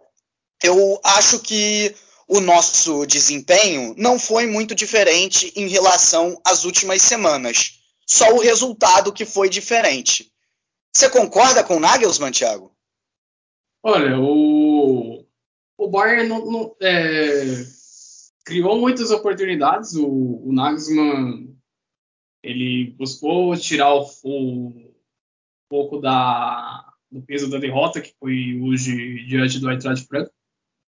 [0.61, 1.95] eu acho que
[2.27, 7.80] o nosso desempenho não foi muito diferente em relação às últimas semanas.
[8.11, 10.29] Só o resultado que foi diferente.
[10.93, 12.75] Você concorda com o Nagelsmann, Thiago?
[13.81, 15.25] Olha, o,
[15.77, 17.63] o Bayern não, não, é,
[18.43, 19.95] criou muitas oportunidades.
[19.95, 21.57] O, o Nagelsmann
[22.43, 24.93] ele buscou tirar o, o
[25.69, 30.35] pouco da, do peso da derrota que foi hoje diante do Eintracht Frankfurt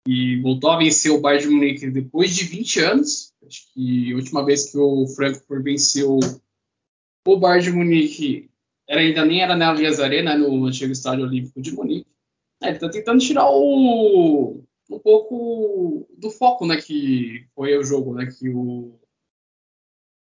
[0.07, 3.31] e voltou a vencer o Bayern de Munique depois de 20 anos.
[3.45, 6.19] Acho que a última vez que o Frankfurt venceu
[7.25, 8.49] o Bayern de Munique
[8.87, 12.11] era, ainda nem era na Allianz Arena, no antigo Estádio Olímpico de Munique.
[12.61, 18.13] É, ele está tentando tirar o, um pouco do foco né, que foi o jogo,
[18.13, 18.99] né, que o,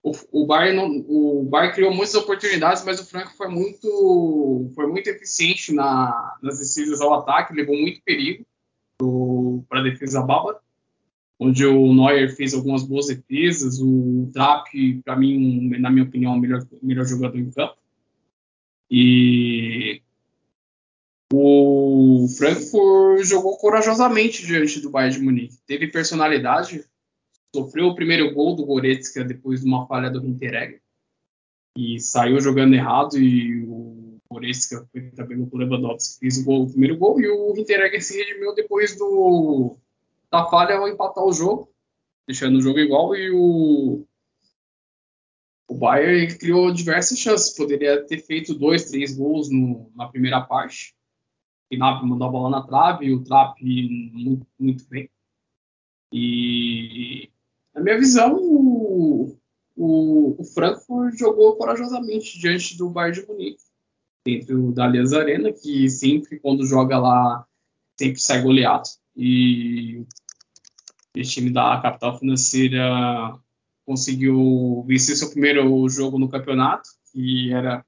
[0.03, 5.09] o, o, Bayern o Bayern criou muitas oportunidades, mas o Franco foi muito, foi muito
[5.09, 8.45] eficiente na, nas decisões ao ataque, levou muito perigo
[9.69, 10.61] para a defesa bárbara,
[11.39, 14.71] onde o Neuer fez algumas boas defesas, o Trapp,
[15.05, 17.77] para mim, na minha opinião, o melhor, melhor jogador em campo.
[18.91, 20.03] E
[21.33, 25.59] o Frankfurt jogou corajosamente diante do Bayern de Munique.
[25.67, 26.85] Teve personalidade,
[27.55, 30.81] sofreu o primeiro gol do Goretzka depois de uma falha do Hinteregger
[31.77, 36.71] e saiu jogando errado e o Goretzka foi também o Lewandowski fez o, gol, o
[36.71, 39.77] primeiro gol e o Hinteregger se redimiu depois do,
[40.31, 41.73] da falha ao empatar o jogo,
[42.27, 44.07] deixando o jogo igual e o
[45.69, 50.95] o Bayern criou diversas chances, poderia ter feito dois, três gols no, na primeira parte.
[51.71, 55.11] O Gnabry mandou a bola na trave, o Trapp muito, muito bem.
[56.11, 57.31] E
[57.75, 59.39] na minha visão, o,
[59.77, 63.63] o, o Frankfurt jogou corajosamente diante do Bayern de Munique
[64.25, 67.47] dentro da Allianz Arena, que sempre, quando joga lá,
[67.99, 68.89] sempre sai goleado.
[69.21, 70.07] E
[71.17, 73.37] o time da capital financeira
[73.85, 77.85] conseguiu vencer seu primeiro jogo no campeonato, que era,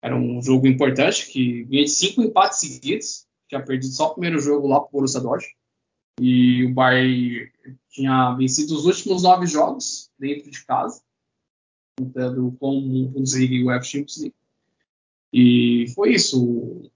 [0.00, 4.40] era um jogo importante, que vinha de cinco empates seguidos, tinha perdido só o primeiro
[4.40, 5.54] jogo lá para o Borussia Dortmund.
[6.18, 7.50] E o Bayern
[7.90, 11.02] tinha vencido os últimos nove jogos dentro de casa,
[11.98, 14.36] contando com o Bundesliga e o Champions League.
[15.32, 16.90] E foi isso.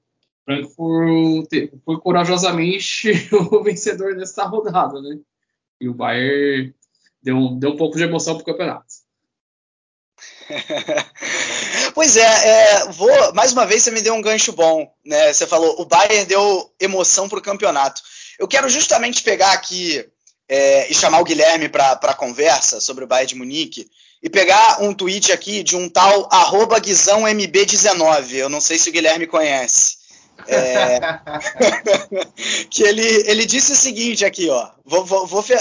[0.49, 1.51] Frankfurt
[1.85, 3.13] foi corajosamente
[3.53, 5.19] o vencedor dessa rodada, né?
[5.79, 6.75] E o Bayern
[7.23, 8.87] deu, deu um pouco de emoção pro campeonato.
[11.95, 15.33] pois é, é, vou mais uma vez você me deu um gancho bom, né?
[15.33, 18.01] Você falou o Bayern deu emoção pro campeonato.
[18.39, 20.03] Eu quero justamente pegar aqui
[20.49, 23.91] é, e chamar o Guilherme para conversa sobre o Bayern de Munique
[24.23, 28.33] e pegar um tweet aqui de um tal arroba guizãomb19.
[28.33, 29.98] Eu não sei se o Guilherme conhece.
[30.49, 31.01] É...
[32.71, 34.71] que ele, ele disse o seguinte aqui, ó.
[34.85, 35.55] Vou, vou, vou fe...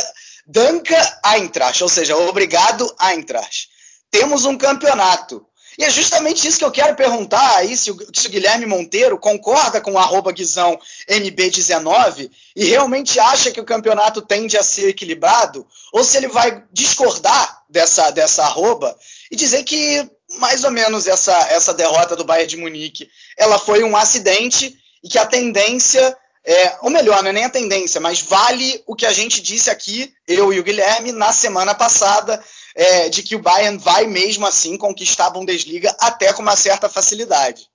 [1.26, 3.69] Eintracht, ou seja, obrigado Eintracht.
[4.10, 5.45] Temos um campeonato.
[5.78, 9.19] E é justamente isso que eu quero perguntar aí, se o, se o Guilherme Monteiro
[9.19, 15.67] concorda com o Guizão MB19 e realmente acha que o campeonato tende a ser equilibrado,
[15.93, 18.97] ou se ele vai discordar dessa, dessa arroba
[19.30, 23.83] e dizer que mais ou menos essa, essa derrota do Bayern de Munique ela foi
[23.83, 28.21] um acidente e que a tendência é, ou melhor, não é nem a tendência, mas
[28.21, 32.41] vale o que a gente disse aqui, eu e o Guilherme, na semana passada,
[32.73, 36.87] é, de que o Bayern vai mesmo assim conquistar a Bundesliga até com uma certa
[36.87, 37.67] facilidade.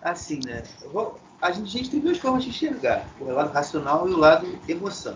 [0.00, 0.62] Assim, né?
[0.90, 4.16] Vou, a, gente, a gente tem duas formas de enxergar: o lado racional e o
[4.16, 5.14] lado emoção.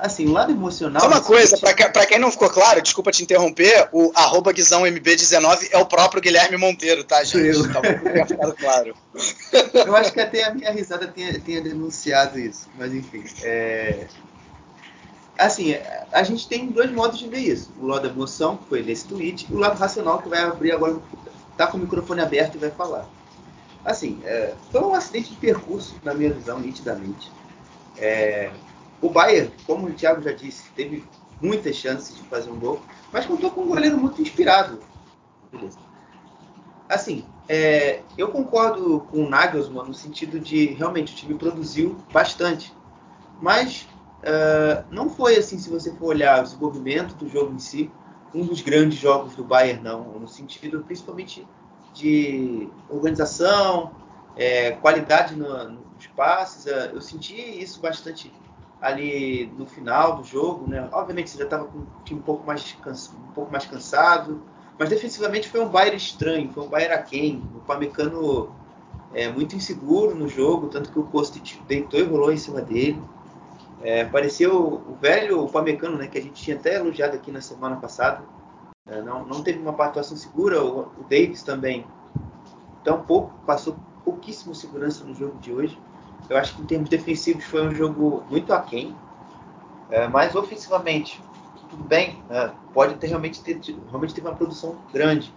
[0.00, 1.02] Assim, o lado emocional.
[1.02, 5.78] Só uma coisa, para quem não ficou claro, desculpa te interromper, o arroba GuizãoMB19 é
[5.78, 7.58] o próprio Guilherme Monteiro, tá, gente?
[7.58, 7.70] Eu.
[7.70, 7.80] Tá
[8.26, 8.94] ficado claro.
[9.74, 13.24] Eu acho que até a minha risada tenha, tenha denunciado isso, mas enfim.
[13.42, 14.06] É,
[15.38, 15.76] assim,
[16.10, 17.70] a gente tem dois modos de ver isso.
[17.78, 20.72] O lado da emoção, que foi nesse tweet, e o lado racional, que vai abrir
[20.72, 20.96] agora,
[21.56, 23.06] tá com o microfone aberto e vai falar.
[23.84, 27.30] Assim, é, foi um acidente de percurso, na minha visão, nitidamente.
[27.98, 28.50] É,
[29.00, 31.04] o Bayern, como o Thiago já disse, teve
[31.40, 32.80] muitas chances de fazer um gol,
[33.12, 34.78] mas contou com um goleiro muito inspirado.
[35.50, 35.78] Beleza.
[36.88, 42.74] Assim, é, eu concordo com o Nagelsmann no sentido de realmente o time produziu bastante,
[43.40, 43.86] mas
[44.20, 47.90] Uh, não foi assim, se você for olhar o desenvolvimento do jogo em si,
[48.34, 51.46] um dos grandes jogos do Bayern, não, no sentido principalmente
[51.94, 53.92] de organização,
[54.36, 56.66] é, qualidade no, nos passes.
[56.66, 58.30] Uh, eu senti isso bastante
[58.80, 60.88] ali no final do jogo, né?
[60.92, 62.78] Obviamente já estava com o time um pouco mais
[63.14, 64.40] um pouco mais cansado,
[64.78, 68.50] mas defensivamente foi um Bayern estranho, foi um Bayern aquém, o Pamecano
[69.12, 73.00] é muito inseguro no jogo, tanto que o Kostic deitou e rolou em cima dele.
[73.82, 77.76] É, apareceu o velho Pamecano, né, que a gente tinha até elogiado aqui na semana
[77.76, 78.22] passada.
[78.86, 80.62] É, não, não teve uma atuação segura.
[80.62, 81.84] O, o Davis também,
[82.84, 85.78] tão pouco, passou pouquíssimo segurança no jogo de hoje.
[86.28, 88.94] Eu acho que em termos defensivos foi um jogo muito aquém.
[89.90, 91.20] É, mas ofensivamente,
[91.68, 92.22] tudo bem.
[92.30, 95.32] É, pode ter realmente ter realmente teve uma produção grande.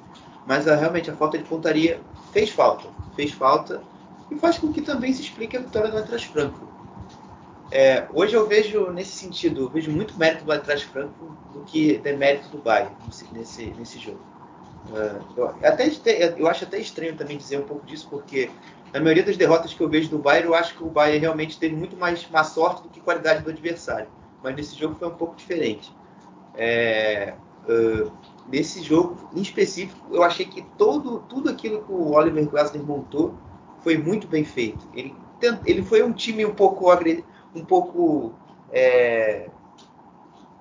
[0.46, 2.88] Mas a, realmente a falta de pontaria fez falta.
[3.16, 3.82] Fez falta.
[4.30, 6.74] E faz com que também se explique a vitória do Atlas Franco
[7.74, 12.48] é, hoje eu vejo, nesse sentido, vejo muito mérito do Eintracht Franco do que demérito
[12.50, 12.96] do Bayern
[13.32, 14.20] nesse, nesse jogo.
[14.90, 18.52] Uh, eu, até, eu acho até estranho também dizer um pouco disso, porque
[18.94, 21.58] na maioria das derrotas que eu vejo do Bayern, eu acho que o Bayern realmente
[21.58, 24.08] teve muito mais má sorte do que qualidade do adversário.
[24.44, 25.92] Mas nesse jogo foi um pouco diferente.
[26.54, 27.34] É,
[27.68, 28.12] uh,
[28.48, 33.34] nesse jogo, em específico, eu achei que todo, tudo aquilo que o Oliver Glasner montou
[33.80, 34.88] foi muito bem feito.
[34.94, 35.16] Ele,
[35.66, 36.86] ele foi um time um pouco
[37.56, 38.34] um pouco
[38.72, 39.50] é,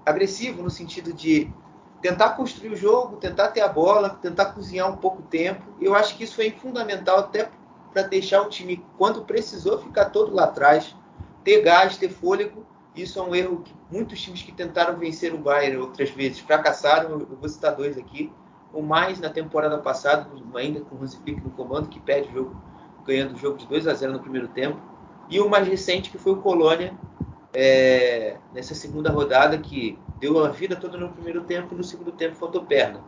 [0.07, 1.53] agressivo no sentido de
[2.01, 5.63] tentar construir o jogo, tentar ter a bola, tentar cozinhar um pouco tempo.
[5.81, 7.49] Eu acho que isso foi fundamental até
[7.93, 10.95] para deixar o time, quando precisou, ficar todo lá atrás,
[11.45, 12.65] ter gás, ter fôlego.
[12.95, 17.11] Isso é um erro que muitos times que tentaram vencer o Bayern outras vezes fracassaram.
[17.11, 18.33] Eu vou citar dois aqui.
[18.73, 22.33] O mais na temporada passada, ainda com o Hansi Flick no comando, que perde o
[22.33, 22.57] jogo,
[23.05, 24.81] ganhando o jogo de 2 a 0 no primeiro tempo.
[25.29, 26.95] E o mais recente, que foi o Colônia,
[27.53, 32.13] é, nessa segunda rodada, que deu a vida toda no primeiro tempo e no segundo
[32.13, 33.01] tempo faltou perna.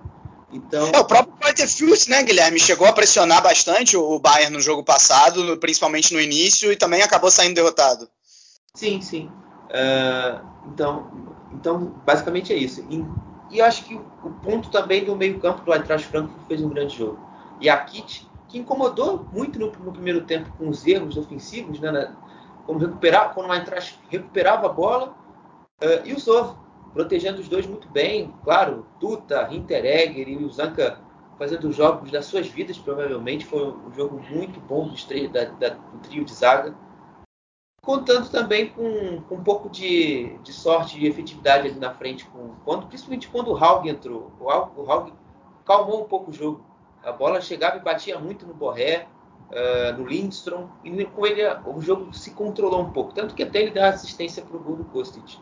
[0.54, 0.88] Então...
[0.92, 5.56] É, o próprio Kaiserslautern, né, Guilherme, chegou a pressionar bastante o Bayern no jogo passado,
[5.58, 8.08] principalmente no início, e também acabou saindo derrotado.
[8.72, 9.28] Sim, sim.
[9.66, 11.10] Uh, então,
[11.52, 12.86] então, basicamente é isso.
[12.88, 13.04] E,
[13.50, 17.18] e acho que o ponto também do meio-campo do Eintracht Frankfurt fez um grande jogo.
[17.60, 22.14] E a Kit que incomodou muito no, no primeiro tempo com os erros ofensivos, né,
[22.64, 25.08] como recuperar, quando o Eintracht recuperava a bola,
[25.82, 26.54] uh, e o Sov
[26.94, 30.98] protegendo os dois muito bem, claro, Tuta, Hinteregger e o Zanka
[31.36, 35.98] fazendo jogos das suas vidas, provavelmente, foi um jogo muito bom do, da, da, do
[35.98, 36.74] trio de zaga,
[37.84, 42.54] contando também com, com um pouco de, de, sorte e efetividade ali na frente, com,
[42.64, 45.12] quando, principalmente quando o Haug entrou, o Haug, o Haug
[45.66, 46.64] calmou um pouco o jogo,
[47.02, 49.08] a bola chegava e batia muito no Borré,
[49.50, 53.12] uh, no Lindstrom, e com ele o jogo se controlou um pouco.
[53.12, 55.38] Tanto que até ele dá assistência para o do Kostic.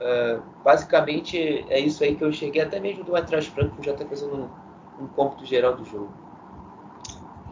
[0.00, 1.36] Uh, basicamente
[1.68, 5.04] é isso aí que eu cheguei, até mesmo do atrás franco já está fazendo um,
[5.04, 6.10] um cômputo geral do jogo.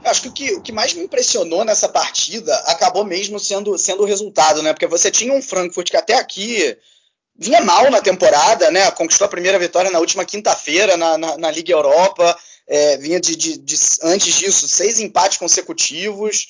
[0.02, 4.02] Acho que o, que o que mais me impressionou nessa partida acabou mesmo sendo, sendo
[4.02, 4.72] o resultado, né?
[4.72, 6.76] Porque você tinha um Frankfurt que até aqui
[7.36, 8.90] vinha mal na temporada, né?
[8.92, 13.36] Conquistou a primeira vitória na última quinta-feira na, na, na, Liga Europa, é, vinha de,
[13.36, 16.48] de, de, antes disso seis empates consecutivos,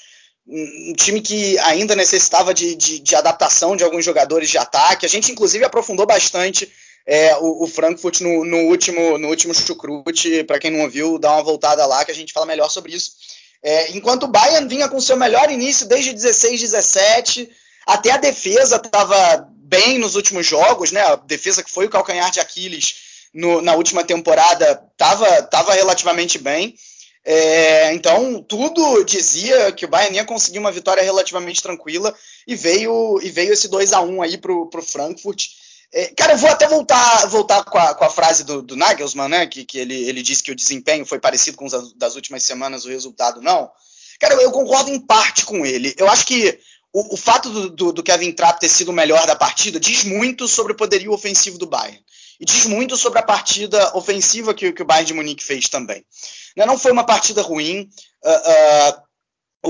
[0.49, 5.05] um time que ainda necessitava de, de, de, adaptação de alguns jogadores de ataque.
[5.05, 6.72] A gente, inclusive, aprofundou bastante
[7.07, 10.44] é, o, o, Frankfurt no, no, último no último chucrute.
[10.44, 13.12] Para quem não ouviu, dá uma voltada lá que a gente fala melhor sobre isso.
[13.62, 17.51] É, enquanto o Bayern vinha com seu melhor início desde 16, 17,
[17.86, 21.03] até a defesa estava bem nos últimos jogos, né?
[21.03, 22.94] A defesa que foi o calcanhar de Aquiles
[23.34, 26.74] no, na última temporada estava tava relativamente bem.
[27.31, 32.16] É, então, tudo dizia que o Bayern ia conseguir uma vitória relativamente tranquila
[32.47, 35.45] e veio e veio esse 2 a 1 aí para o Frankfurt.
[35.93, 39.29] É, cara, eu vou até voltar, voltar com, a, com a frase do, do, Nagelsmann,
[39.29, 39.47] né?
[39.47, 42.87] Que, que ele, ele disse que o desempenho foi parecido com os das últimas semanas,
[42.87, 43.70] o resultado não.
[44.18, 45.95] Cara, eu, eu concordo em parte com ele.
[45.99, 46.59] Eu acho que
[46.95, 50.03] o, o fato do, do, do, Kevin Trapp ter sido o melhor da partida diz
[50.03, 52.03] muito sobre o poderio ofensivo do Bayern.
[52.41, 56.05] E diz muito sobre a partida ofensiva que, que o Bayern de Munique fez também.
[56.57, 57.89] Né, não foi uma partida ruim.
[58.24, 59.09] Uh, uh,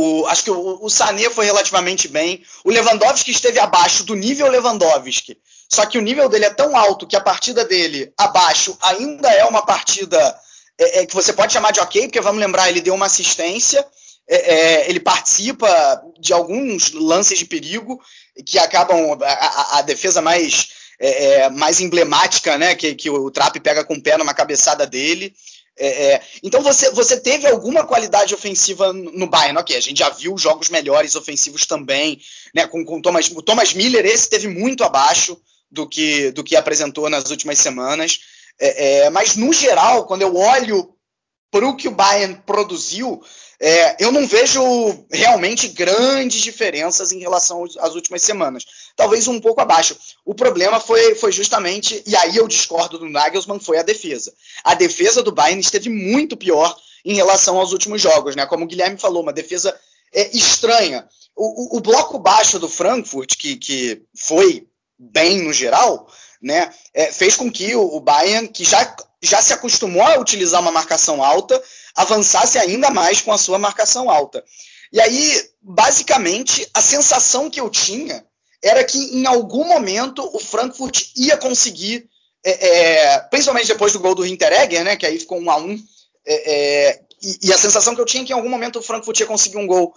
[0.00, 2.42] o, acho que o, o Sané foi relativamente bem.
[2.64, 5.38] O Lewandowski esteve abaixo do nível Lewandowski.
[5.70, 9.44] Só que o nível dele é tão alto que a partida dele abaixo ainda é
[9.44, 10.38] uma partida
[10.78, 13.84] é, é, que você pode chamar de ok, porque vamos lembrar, ele deu uma assistência,
[14.28, 15.68] é, é ele participa
[16.18, 18.00] de alguns lances de perigo
[18.46, 20.68] que acabam a, a, a defesa mais,
[20.98, 22.74] é, é, mais emblemática, né?
[22.74, 25.34] Que, que o Trap pega com o pé numa cabeçada dele.
[25.78, 29.76] É, é, então você, você teve alguma qualidade ofensiva no Bayern, ok?
[29.76, 32.20] A gente já viu jogos melhores ofensivos também,
[32.54, 32.66] né?
[32.66, 35.40] Com, com Thomas, o Thomas Miller esse teve muito abaixo
[35.70, 38.20] do que do que apresentou nas últimas semanas,
[38.58, 40.92] é, é mas no geral, quando eu olho
[41.50, 43.22] para o que o Bayern produziu,
[43.60, 44.62] é, eu não vejo
[45.10, 48.64] realmente grandes diferenças em relação às últimas semanas.
[48.94, 49.96] Talvez um pouco abaixo.
[50.24, 54.32] O problema foi, foi justamente, e aí eu discordo do Nagelsmann, foi a defesa.
[54.62, 58.46] A defesa do Bayern esteve muito pior em relação aos últimos jogos, né?
[58.46, 59.76] Como o Guilherme falou, uma defesa
[60.12, 61.08] é, estranha.
[61.34, 64.66] O, o, o, bloco baixo do Frankfurt, que, que foi
[64.98, 66.08] bem no geral,
[66.42, 70.60] né, é, fez com que o, o Bayern, que já, já se acostumou a utilizar
[70.60, 71.60] uma marcação alta,
[71.94, 74.44] avançasse ainda mais com a sua marcação alta.
[74.92, 78.24] E aí, basicamente, a sensação que eu tinha
[78.62, 82.08] era que em algum momento o Frankfurt ia conseguir,
[82.44, 85.78] é, é, principalmente depois do gol do Hinteregger, né, que aí ficou um a um,
[86.26, 88.82] é, é, e, e, a sensação que eu tinha é que em algum momento o
[88.82, 89.94] Frankfurt ia conseguir um gol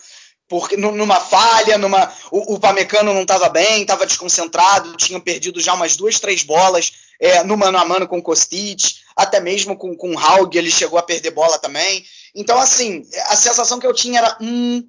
[0.51, 5.73] porque numa falha, numa o, o Pamecano não estava bem, estava desconcentrado, tinha perdido já
[5.73, 6.91] umas duas, três bolas
[7.21, 10.69] é, no mano a mano com o Kostic, até mesmo com, com o Haug ele
[10.69, 12.03] chegou a perder bola também.
[12.35, 14.85] Então, assim, a sensação que eu tinha era, hum,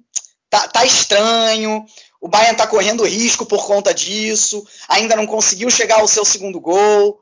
[0.49, 1.85] tá, tá estranho,
[2.19, 6.59] o Bayern tá correndo risco por conta disso, ainda não conseguiu chegar ao seu segundo
[6.59, 7.21] gol.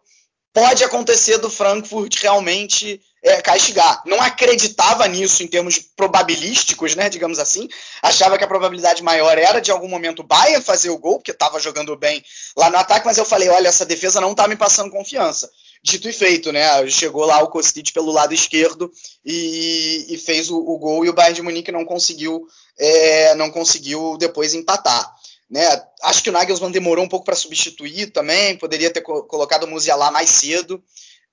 [0.52, 4.02] Pode acontecer do Frankfurt realmente é, castigar.
[4.06, 7.68] Não acreditava nisso em termos probabilísticos, né, digamos assim.
[8.02, 11.32] Achava que a probabilidade maior era de algum momento o Bayern fazer o gol, porque
[11.32, 12.24] estava jogando bem
[12.56, 15.50] lá no ataque, mas eu falei, olha, essa defesa não está me passando confiança.
[15.84, 16.88] Dito e feito, né?
[16.90, 18.92] Chegou lá o Kostic pelo lado esquerdo
[19.26, 22.46] e, e fez o, o, gol e o Bayern de Munique não conseguiu,
[22.78, 25.12] é, não conseguiu depois empatar.
[25.50, 25.66] Né?
[26.04, 29.68] Acho que o Nagelsmann demorou um pouco para substituir também, poderia ter co colocado o
[29.68, 30.82] Musiala mais cedo.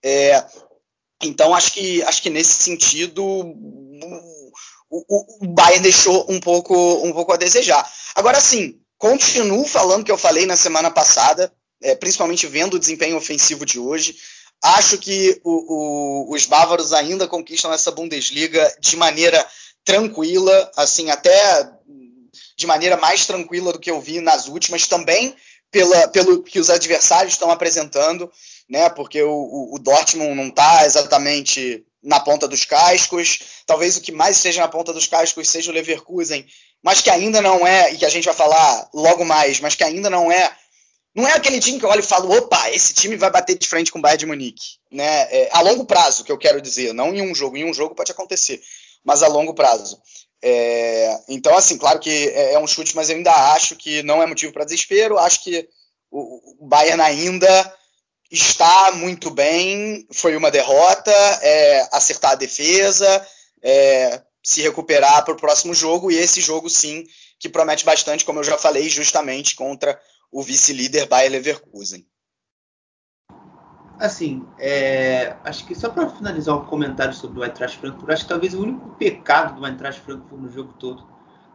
[0.03, 0.45] É,
[1.23, 4.53] então acho que acho que nesse sentido o,
[4.91, 7.89] o, o, Bayern deixou um pouco um pouco a desejar.
[8.15, 11.53] Agora sim, continuo falando que eu falei na semana passada,
[11.83, 14.17] é, principalmente vendo o desempenho ofensivo de hoje.
[14.63, 19.47] Acho que o, os bávaros ainda conquistam essa Bundesliga de maneira
[19.85, 21.71] tranquila, assim até
[22.57, 25.35] de maneira mais tranquila do que eu vi nas últimas, também
[25.71, 28.31] pela, pelo que os adversários estão apresentando
[28.69, 28.89] né?
[28.91, 33.41] Porque o, o Dortmund não está exatamente na ponta dos cascos.
[33.67, 36.47] Talvez o que mais esteja na ponta dos cascos seja o Leverkusen,
[36.83, 39.85] mas que ainda não é, e que a gente vai falar logo mais, mas que
[39.85, 40.55] ainda não é.
[41.15, 43.67] Não é aquele time que eu olho e falo, opa, esse time vai bater de
[43.67, 44.77] frente com o Bayern de Munique.
[44.93, 45.23] Né?
[45.33, 47.57] É, a longo prazo, que eu quero dizer, não em um jogo.
[47.57, 48.61] Em um jogo pode acontecer,
[49.03, 50.01] mas a longo prazo.
[50.43, 54.23] É, então, assim, claro que é, é, um chute, mas eu ainda acho que não
[54.23, 55.19] é motivo para desespero.
[55.19, 55.69] Acho que
[56.11, 57.75] o, o Bayern ainda
[58.31, 61.11] está muito bem, foi uma derrota,
[61.43, 63.27] é, acertar a defesa,
[63.63, 67.07] é, se recuperar para o próximo jogo, e esse jogo sim
[67.39, 69.99] que promete bastante, como eu já falei, justamente contra
[70.31, 72.07] o vice-líder Bayer Leverkusen.
[73.99, 78.29] Assim, é, acho que só para finalizar um comentário sobre o Eintracht Frankfurt, acho que
[78.29, 81.05] talvez o único pecado do Eintracht Frankfurt no jogo todo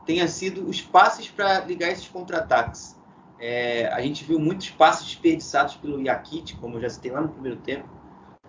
[0.06, 3.00] tenha sido os passes para ligar esses contra-ataques.
[3.40, 7.30] É, a gente viu muitos passes desperdiçados pelo Yakit, como eu já citei lá no
[7.30, 7.88] primeiro tempo,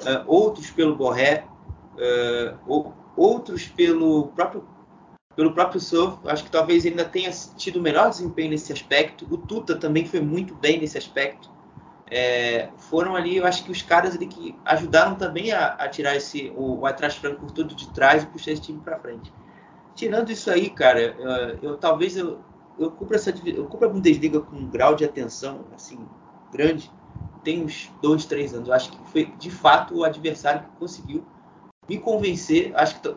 [0.03, 1.45] uh, outros pelo Borré,
[1.95, 4.67] uh, ou, outros pelo próprio
[5.37, 9.27] pelo próprio Sov, acho que talvez ele ainda tenha tido melhor desempenho nesse aspecto.
[9.29, 11.51] O Tuta também foi muito bem nesse aspecto.
[12.11, 16.15] É, foram ali, eu acho que os caras ali que ajudaram também a, a tirar
[16.15, 19.33] esse o, o atrás franco todo de trás e puxar esse time para frente.
[19.95, 22.41] Tirando isso aí, cara, eu, eu talvez eu,
[22.79, 25.99] eu cubro essa eu cubro a Bundesliga com um grau de atenção assim
[26.53, 26.91] grande.
[27.43, 28.69] Tem uns dois, três anos.
[28.69, 31.25] Eu acho que foi de fato o adversário que conseguiu
[31.89, 32.73] me convencer.
[32.75, 33.15] Acho que,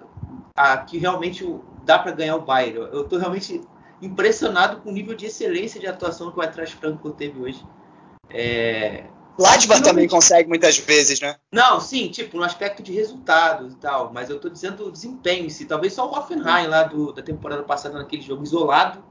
[0.56, 1.46] a, que realmente
[1.84, 2.90] dá para ganhar o Bayern.
[2.92, 3.62] Eu estou realmente
[4.02, 7.66] impressionado com o nível de excelência de atuação que o Atrás Franco teve hoje.
[8.30, 9.06] É...
[9.38, 11.36] Gladbach também consegue muitas vezes, né?
[11.52, 15.50] Não, sim, tipo, no aspecto de resultados e tal, mas eu tô dizendo desempenho em
[15.50, 15.66] si.
[15.66, 19.04] Talvez só o Hoffenheim lá do, da temporada passada naquele jogo isolado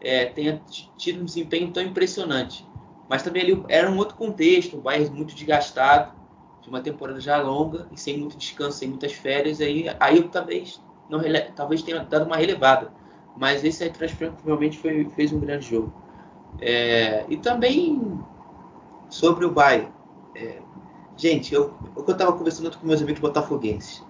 [0.00, 0.62] é, tenha
[0.96, 2.66] tido um desempenho tão impressionante.
[3.08, 6.12] Mas também ali era um outro contexto, o Bayern muito desgastado,
[6.62, 10.28] de uma temporada já longa e sem muito descanso, sem muitas férias, aí, aí eu
[10.28, 11.20] talvez, não,
[11.54, 12.92] talvez tenha dado uma relevada.
[13.36, 15.92] Mas esse aí, Franco realmente foi, fez um grande jogo.
[16.60, 18.20] É, e também
[19.08, 19.92] sobre o Bayern.
[20.34, 20.58] É,
[21.16, 24.02] gente, eu, eu estava conversando com meus amigos botafoguenses.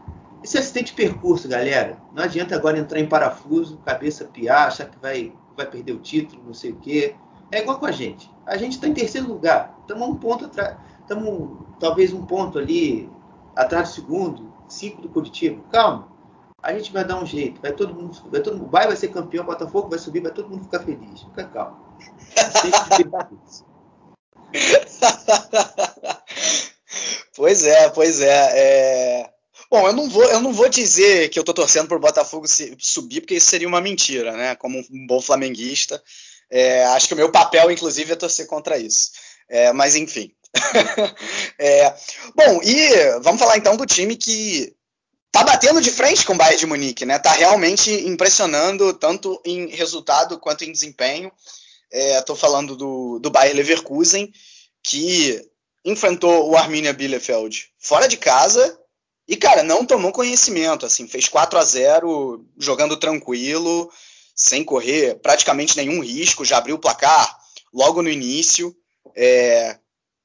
[0.42, 4.98] Esse acidente de percurso, galera, não adianta agora entrar em parafuso, cabeça piar, achar que
[5.00, 7.16] vai, vai perder o título, não sei o quê.
[7.50, 8.30] É igual com a gente.
[8.46, 9.76] A gente está em terceiro lugar.
[9.80, 10.76] Estamos um ponto atrás.
[11.00, 13.10] Estamos talvez um ponto ali
[13.56, 15.62] atrás do segundo, cinco do Curitiba.
[15.72, 16.08] Calma.
[16.62, 17.60] A gente vai dar um jeito.
[17.60, 18.16] Vai todo mundo.
[18.30, 18.70] Vai todo mundo.
[18.70, 21.22] Vai, vai ser campeão, Botafogo vai subir, vai todo mundo ficar feliz.
[21.22, 21.76] Fica calmo.
[27.36, 29.30] pois é, pois é, é,
[29.70, 32.46] Bom, eu não vou, eu não vou dizer que eu tô torcendo pro Botafogo
[32.78, 34.54] subir, porque isso seria uma mentira, né?
[34.56, 36.02] Como um bom flamenguista,
[36.50, 39.10] é, acho que o meu papel, inclusive, é torcer contra isso.
[39.48, 40.32] É, mas enfim.
[41.58, 41.94] é,
[42.34, 44.74] bom, e vamos falar então do time que
[45.30, 47.18] tá batendo de frente com o Bayern de Munique, né?
[47.18, 51.30] Tá realmente impressionando tanto em resultado quanto em desempenho.
[51.90, 54.32] Estou é, falando do, do Bayer Leverkusen,
[54.82, 55.42] que
[55.84, 58.78] enfrentou o Arminia Bielefeld fora de casa
[59.26, 60.86] e, cara, não tomou conhecimento.
[60.86, 63.90] Assim, fez 4 a 0 jogando tranquilo,
[64.34, 67.38] sem correr praticamente nenhum risco, já abriu o placar
[67.72, 68.74] logo no início.
[69.14, 69.78] É,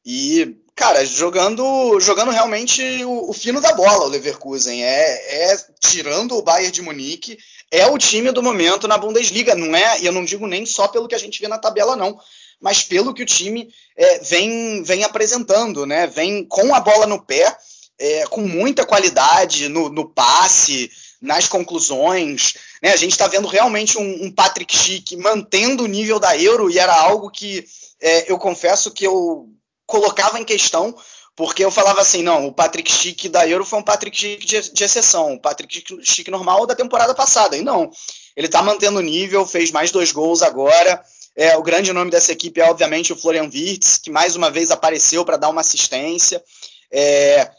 [0.05, 4.83] e, cara, jogando jogando realmente o, o, fino da bola, o Leverkusen.
[4.83, 7.37] É, é tirando o Bayern de Munique,
[7.71, 10.01] é o time do momento na Bundesliga, não é?
[10.01, 12.19] E eu não digo nem só pelo que a gente vê na tabela, não,
[12.59, 16.07] mas pelo que o time é, vem, vem apresentando, né?
[16.07, 17.55] Vem com a bola no pé,
[17.99, 20.89] é, com muita qualidade no, no passe,
[21.21, 22.53] nas conclusões.
[22.81, 22.91] Né?
[22.91, 26.77] A gente está vendo realmente um, um Patrick Schick mantendo o nível da Euro e
[26.77, 27.65] era algo que
[28.01, 29.49] é, eu confesso que eu
[29.93, 30.95] colocava em questão,
[31.35, 34.73] porque eu falava assim, não, o Patrick Schick da Euro foi um Patrick Schick de,
[34.73, 37.91] de exceção, o Patrick Schick normal da temporada passada, e não,
[38.35, 40.99] ele está mantendo o nível, fez mais dois gols agora,
[41.35, 44.71] é, o grande nome dessa equipe é obviamente o Florian Wirtz, que mais uma vez
[44.71, 46.43] apareceu para dar uma assistência,
[46.91, 47.51] é,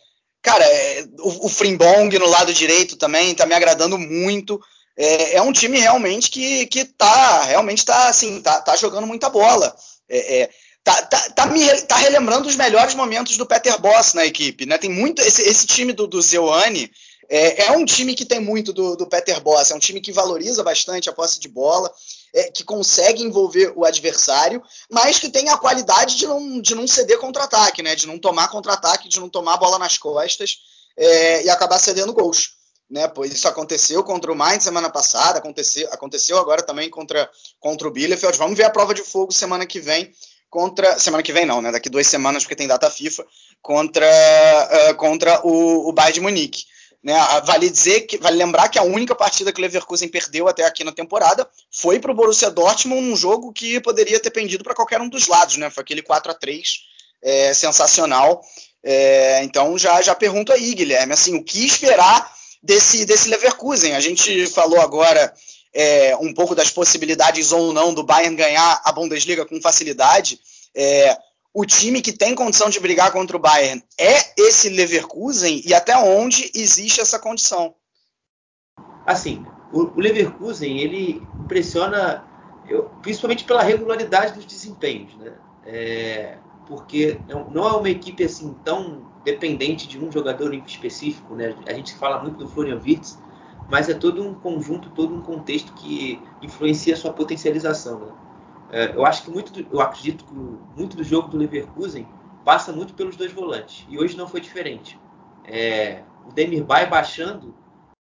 [0.42, 4.60] cara, é, o, o Frimbong no lado direito também está me agradando muito,
[4.96, 9.30] é, é, um time realmente que, que tá, realmente tá, assim, tá, tá jogando muita
[9.30, 9.72] bola,
[10.08, 10.50] é, é
[10.84, 14.78] tá, tá, tá, me, tá relembrando os melhores momentos do Peter Boss na equipe, né?
[14.78, 16.90] Tem muito esse, esse time do, do Zeuane
[17.28, 20.12] é, é, um time que tem muito do, do, Peter Boss, é um time que
[20.12, 21.92] valoriza bastante a posse de bola,
[22.34, 26.86] é, que consegue envolver o adversário, mas que tem a qualidade de não, de não
[26.86, 27.94] ceder contra-ataque, né?
[27.94, 30.58] De não tomar contra-ataque, de não tomar a bola nas costas
[30.96, 32.62] é, e acabar cedendo gols.
[32.90, 37.28] Né, pois isso aconteceu contra o Mainz semana passada, aconteceu, aconteceu agora também contra,
[37.58, 38.36] contra o Bielefeld.
[38.36, 40.12] Vamos ver a prova de fogo semana que vem
[40.54, 41.00] contra.
[41.00, 41.72] Semana que vem não, né?
[41.72, 43.26] Daqui duas semanas, porque tem data FIFA,
[43.60, 46.64] contra, uh, contra o, o Bayern de Munique.
[47.02, 47.12] Né,
[47.44, 50.82] vale dizer que vale lembrar que a única partida que o Leverkusen perdeu até aqui
[50.82, 55.02] na temporada foi para o Borussia Dortmund, um jogo que poderia ter pendido para qualquer
[55.02, 55.68] um dos lados, né?
[55.68, 56.66] Foi aquele 4 a 3
[57.20, 58.40] é, sensacional.
[58.82, 62.32] É, então já já pergunto aí, Guilherme, assim, o que esperar
[62.62, 63.94] desse desse Leverkusen?
[63.94, 65.34] A gente falou agora
[65.74, 70.40] é, um pouco das possibilidades ou não do Bayern ganhar a Bundesliga com facilidade,
[70.74, 71.18] é,
[71.52, 75.96] o time que tem condição de brigar contra o Bayern é esse Leverkusen e até
[75.96, 77.74] onde existe essa condição?
[79.06, 82.24] Assim, o, Leverkusen ele impressiona
[82.68, 85.34] eu, principalmente pela regularidade dos desempenhos, né?
[85.66, 91.54] É, porque não é uma equipe assim tão dependente de um jogador específico, né?
[91.66, 93.18] A gente fala muito do Florian Wirtz,
[93.68, 98.00] mas é todo um conjunto, todo um contexto que influencia a sua potencialização.
[98.00, 98.12] Né?
[98.70, 100.34] É, eu acho que muito, do, eu acredito que
[100.76, 102.06] muito do jogo do Leverkusen
[102.44, 104.98] passa muito pelos dois volantes e hoje não foi diferente.
[105.44, 107.54] É, o Demirbay baixando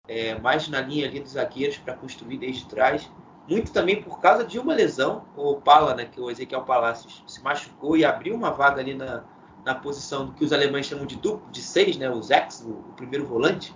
[0.08, 3.10] é, mais na linha ali dos zagueiros para construir desde trás.
[3.48, 7.44] Muito também por causa de uma lesão, o Pala, né, que o Ezequiel Palacios se
[7.44, 9.26] machucou e abriu uma vaga ali na,
[9.66, 12.94] na posição que os alemães chamam de duplo, de seis, né, o Zex, o, o
[12.96, 13.76] primeiro volante,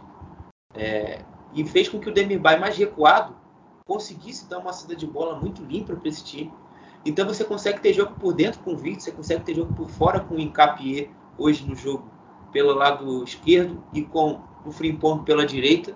[0.73, 1.21] é,
[1.57, 3.35] e fez com que o Demirbay mais recuado
[3.83, 6.53] conseguisse dar uma saída de bola muito limpa para esse time.
[7.03, 9.89] Então você consegue ter jogo por dentro com o Victor, você consegue ter jogo por
[9.89, 12.09] fora com o Incapié hoje no jogo
[12.51, 15.95] pelo lado esquerdo e com o Frimpong pela direita.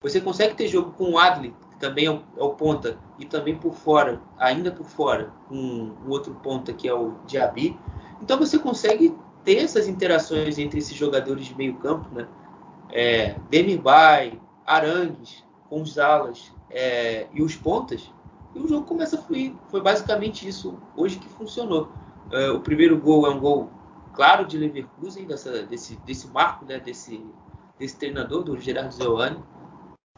[0.00, 3.24] Você consegue ter jogo com o Adli, que também é o, é o, ponta, e
[3.24, 7.78] também por fora, ainda por fora, com o outro ponta que é o Diaby.
[8.22, 12.28] Então você consegue ter essas interações entre esses jogadores de meio campo, né?
[12.90, 13.36] É,
[14.66, 18.10] Arangues, com os alas é, e os pontas,
[18.54, 19.54] e o jogo começa a fluir.
[19.68, 21.90] Foi basicamente isso hoje que funcionou.
[22.30, 23.70] É, o primeiro gol é um gol
[24.14, 27.24] claro de Leverkusen, dessa, desse, desse marco, né, desse,
[27.78, 29.42] desse treinador, do Gerardo Zeuani.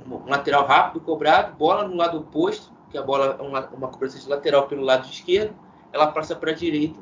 [0.07, 4.19] Um, lateral rápido, cobrado, bola no lado oposto, que a bola é uma, uma cobrança
[4.19, 5.57] de lateral pelo lado esquerdo,
[5.93, 7.01] ela passa para a direita,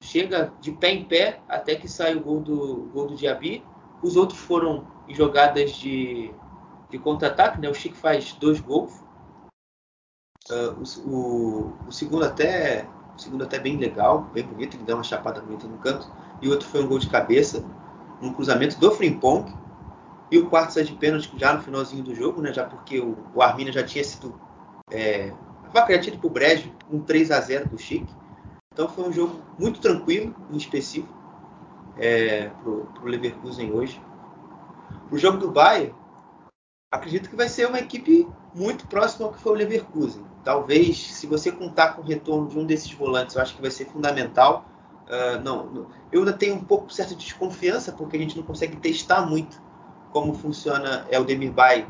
[0.00, 3.64] chega de pé em pé até que sai o gol do, gol do Diaby.
[4.02, 6.32] Os outros foram jogadas de,
[6.92, 7.68] de contra-ataque, né?
[7.68, 8.92] O Chico faz dois gols.
[10.50, 10.76] Uh,
[11.06, 12.86] o, o, o, segundo até
[13.16, 16.06] o segundo até bem legal, bem bonito, ele dá uma chapada bonita no canto.
[16.40, 17.64] E o outro foi um gol de cabeça,
[18.20, 19.52] um cruzamento do Frimpong.
[20.30, 22.52] E o quarto sai de pênalti já no finalzinho do jogo, né?
[22.52, 24.38] Já porque o, o Arminia já tinha sido
[24.90, 25.32] é,
[25.64, 28.12] a vaca já tinha ido pro Brejo, um 3 a 0 do Chique.
[28.72, 31.12] Então foi um jogo muito tranquilo, em específico,
[31.96, 34.00] é, pro, pro Leverkusen hoje.
[35.10, 35.94] O jogo do Bayern,
[36.92, 40.22] acredito que vai ser uma equipe muito próxima ao que foi o Leverkusen.
[40.44, 43.70] Talvez, se você contar com o retorno de um desses volantes, eu acho que vai
[43.70, 44.66] ser fundamental.
[45.08, 48.76] Uh, não, não, eu ainda tenho um pouco certa desconfiança, porque a gente não consegue
[48.76, 49.60] testar muito
[50.12, 51.86] como funciona o Demirbay,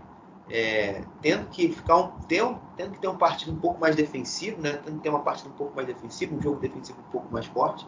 [0.48, 4.60] é, tendo que ficar um, tendo, tendo que ter um partido um pouco mais defensivo,
[4.60, 4.72] né?
[4.84, 7.46] Tendo que ter uma partida um pouco mais defensiva, um jogo defensivo um pouco mais
[7.46, 7.86] forte.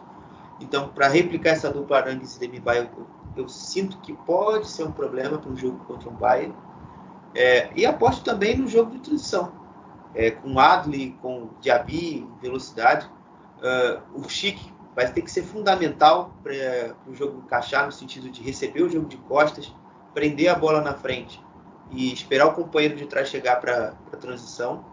[0.59, 4.91] Então, para replicar essa dupla Arangues e Demirbay, eu, eu sinto que pode ser um
[4.91, 6.55] problema para um jogo contra um Bayern.
[7.35, 9.51] É, e aposto também no jogo de transição,
[10.13, 13.09] é, com Adli, com Diaby, velocidade.
[13.57, 18.41] Uh, o Chique vai ter que ser fundamental para o jogo encaixar, no sentido de
[18.41, 19.73] receber o jogo de costas,
[20.13, 21.43] prender a bola na frente
[21.91, 24.85] e esperar o companheiro de trás chegar para a transição.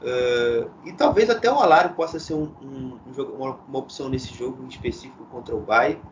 [0.00, 4.34] Uh, e talvez até o Alário possa ser um, um, um, uma, uma, opção nesse
[4.34, 6.02] jogo em específico contra o Bayern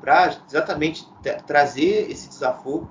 [0.00, 1.06] para exatamente
[1.46, 2.88] trazer esse desafio.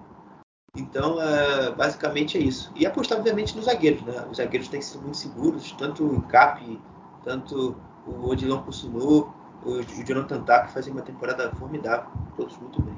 [0.75, 2.71] Então, uh, basicamente é isso.
[2.75, 4.01] E apostar, obviamente, nos zagueiros.
[4.03, 4.25] Né?
[4.29, 6.79] Os zagueiros têm ser muito seguros, tanto o Cap,
[7.23, 7.75] tanto
[8.07, 12.95] o Odilon Kusuno, o Jonathan Tak fazem uma temporada formidável, todos muito bem.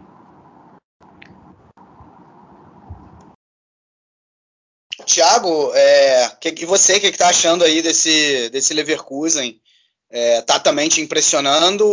[5.06, 9.62] Tiago, é, que, que você, o que, está achando aí desse, desse Leverkusen?
[10.10, 11.86] É, tá também te impressionando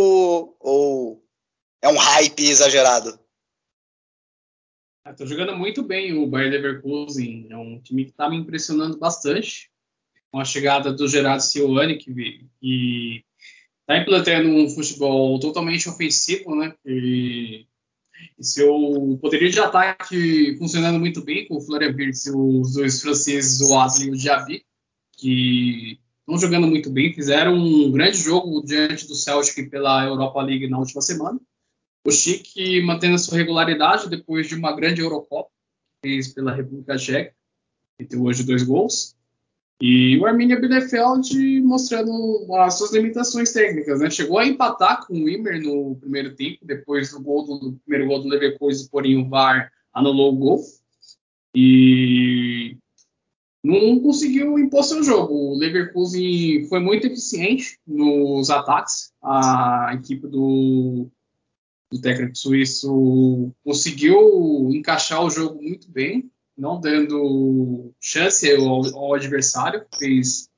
[0.61, 1.25] ou
[1.83, 3.19] é um hype exagerado?
[5.09, 7.47] Estou jogando muito bem o Bayer Leverkusen.
[7.51, 9.71] É um time que está me impressionando bastante.
[10.31, 13.25] Com a chegada do Gerardo Silvani, que,
[13.81, 16.73] está implantando um futebol totalmente ofensivo, né?
[16.87, 17.67] E,
[18.39, 23.61] e seu poderio de ataque funcionando muito bem com o Florian e os dois franceses,
[23.61, 24.65] o Adli e o Diaby,
[25.17, 27.13] que estão jogando muito bem.
[27.13, 31.41] Fizeram um grande jogo diante do Celtic pela Europa League na última semana.
[32.05, 35.51] O Chique mantendo a sua regularidade depois de uma grande Eurocopa,
[36.03, 37.35] fez pela República Tcheca,
[37.99, 39.15] que tem hoje dois gols.
[39.83, 44.11] E o Arminia Bielefeld mostrando as suas limitações técnicas, né?
[44.11, 48.07] Chegou a empatar com o Wimmer no primeiro tempo, depois do, gol do, do primeiro
[48.07, 50.61] gol do Leverkusen, porém o VAR anulou o gol.
[51.55, 52.77] E
[53.65, 55.35] não conseguiu impor seu jogo.
[55.35, 59.13] O Leverkusen foi muito eficiente nos ataques.
[59.23, 61.11] A equipe do
[61.93, 69.85] o técnico suíço conseguiu encaixar o jogo muito bem, não dando chance ao, ao adversário,
[69.99, 70.49] fez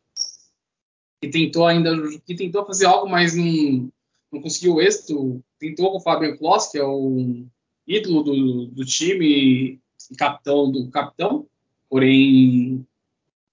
[1.21, 3.91] que tentou ainda que tentou fazer algo, mas não,
[4.33, 5.43] não conseguiu êxito.
[5.59, 7.47] Tentou com o Fabian Kloss, que é o
[7.87, 9.81] ídolo do, do time
[10.11, 11.47] e capitão do capitão,
[11.89, 12.85] porém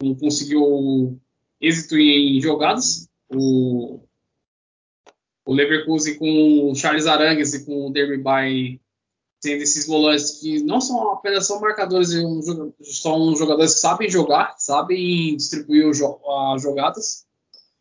[0.01, 1.19] não conseguiu
[1.61, 3.07] êxito em jogadas.
[3.30, 3.99] O
[5.50, 8.22] o Leverkusen com o Charles Arangues e com o Derby
[9.41, 12.10] sendo esses volantes que não são apenas são marcadores,
[12.84, 17.26] são jogadores que sabem jogar, sabem distribuir as jogadas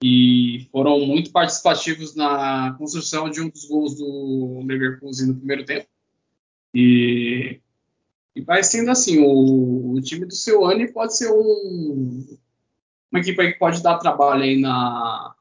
[0.03, 5.89] e foram muito participativos na construção de um dos gols do Leverkusen no primeiro tempo.
[6.75, 7.61] E,
[8.35, 12.39] E vai sendo assim, o, o time do seu ano pode ser um,
[13.12, 15.35] uma equipe que pode dar trabalho aí na,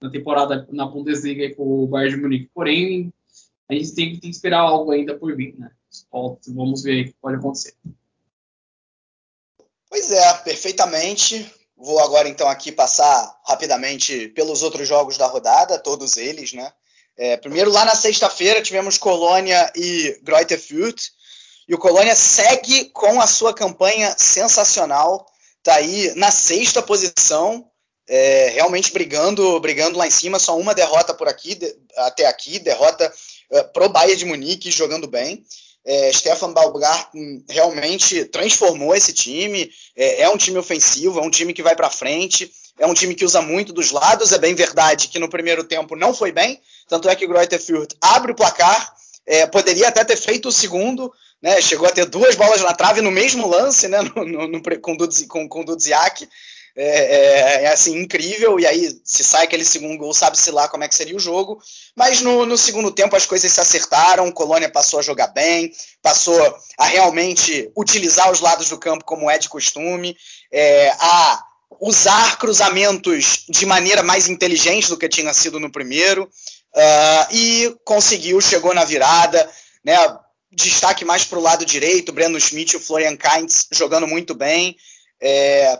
[0.00, 2.50] na temporada na Bundesliga para o Bayern de Munique.
[2.54, 3.12] Porém,
[3.68, 5.70] a gente tem, tem que esperar algo ainda por vir, né?
[6.48, 7.74] Vamos ver o que pode acontecer.
[9.88, 11.50] Pois é, perfeitamente.
[11.76, 16.72] Vou agora então aqui passar rapidamente pelos outros jogos da rodada, todos eles, né?
[17.16, 21.10] É, primeiro, lá na sexta-feira, tivemos Colônia e Greuther Fürth.
[21.68, 25.26] E o Colônia segue com a sua campanha sensacional.
[25.58, 27.68] Está aí na sexta posição,
[28.08, 30.38] é, realmente brigando, brigando lá em cima.
[30.38, 33.12] Só uma derrota por aqui, de, até aqui, derrota
[33.50, 35.44] é, pro Bayern de Munique, jogando bem.
[35.84, 39.70] É, Stefan Baumgarten realmente transformou esse time.
[39.96, 43.14] É, é, um time ofensivo, é um time que vai para frente, é um time
[43.14, 44.32] que usa muito dos lados.
[44.32, 47.60] É bem verdade que no primeiro tempo não foi bem, tanto é que o Greuther
[48.00, 48.94] abre o placar,
[49.26, 53.00] é, poderia até ter feito o segundo, né, chegou a ter duas bolas na trave
[53.00, 54.96] no mesmo lance, né, no, no, no, com,
[55.28, 56.28] com, com o Dudziak.
[56.80, 60.84] É, é, é, assim incrível, e aí se sai aquele segundo gol, sabe-se lá como
[60.84, 61.60] é que seria o jogo.
[61.96, 66.40] Mas no, no, segundo tempo as coisas se acertaram, Colônia passou a jogar bem, passou
[66.78, 70.16] a realmente utilizar os lados do campo como é de costume,
[70.52, 71.42] é, a
[71.80, 76.30] usar cruzamentos de maneira mais inteligente do que tinha sido no primeiro,
[76.76, 79.50] uh, e conseguiu, chegou na virada,
[79.84, 79.96] né?
[80.52, 84.76] Destaque mais para o lado direito, Breno Schmidt e o Florian Kainz jogando muito bem.
[85.20, 85.78] É,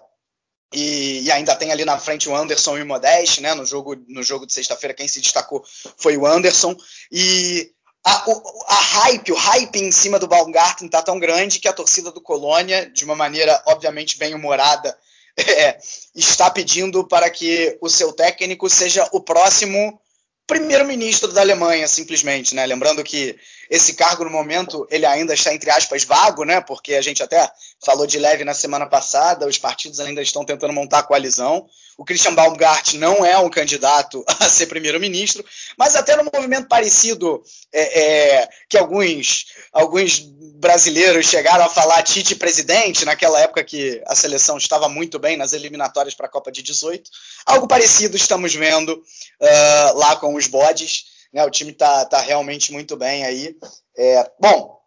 [0.72, 3.54] e, e, ainda tem ali na frente o Anderson e o Modeste, né?
[3.54, 5.64] No jogo, no jogo de sexta-feira, quem se destacou
[5.96, 6.76] foi o Anderson.
[7.10, 7.70] E
[8.04, 11.72] a, o, a, hype, o hype em cima do Baumgarten está tão grande que a
[11.72, 14.96] torcida do Colônia, de uma maneira obviamente bem humorada,
[15.38, 15.78] é,
[16.14, 19.98] está pedindo para que o seu técnico seja o próximo
[20.46, 22.66] primeiro-ministro da Alemanha, simplesmente, né?
[22.66, 23.38] Lembrando que
[23.70, 26.60] esse cargo no momento ele ainda está entre aspas vago, né?
[26.60, 27.50] Porque a gente até
[27.84, 31.66] falou de leve na semana passada, os partidos ainda estão tentando montar a coalizão.
[31.96, 35.44] O Christian Baumgart não é um candidato a ser primeiro-ministro,
[35.76, 37.42] mas até no movimento parecido
[37.72, 40.20] é, é, que alguns alguns
[40.58, 45.52] brasileiros chegaram a falar Tite presidente naquela época que a seleção estava muito bem nas
[45.52, 47.08] eliminatórias para a Copa de 18.
[47.46, 51.17] Algo parecido estamos vendo uh, lá com os bodes.
[51.32, 51.44] Né?
[51.44, 53.56] O time está tá realmente muito bem aí.
[53.96, 54.78] É, bom,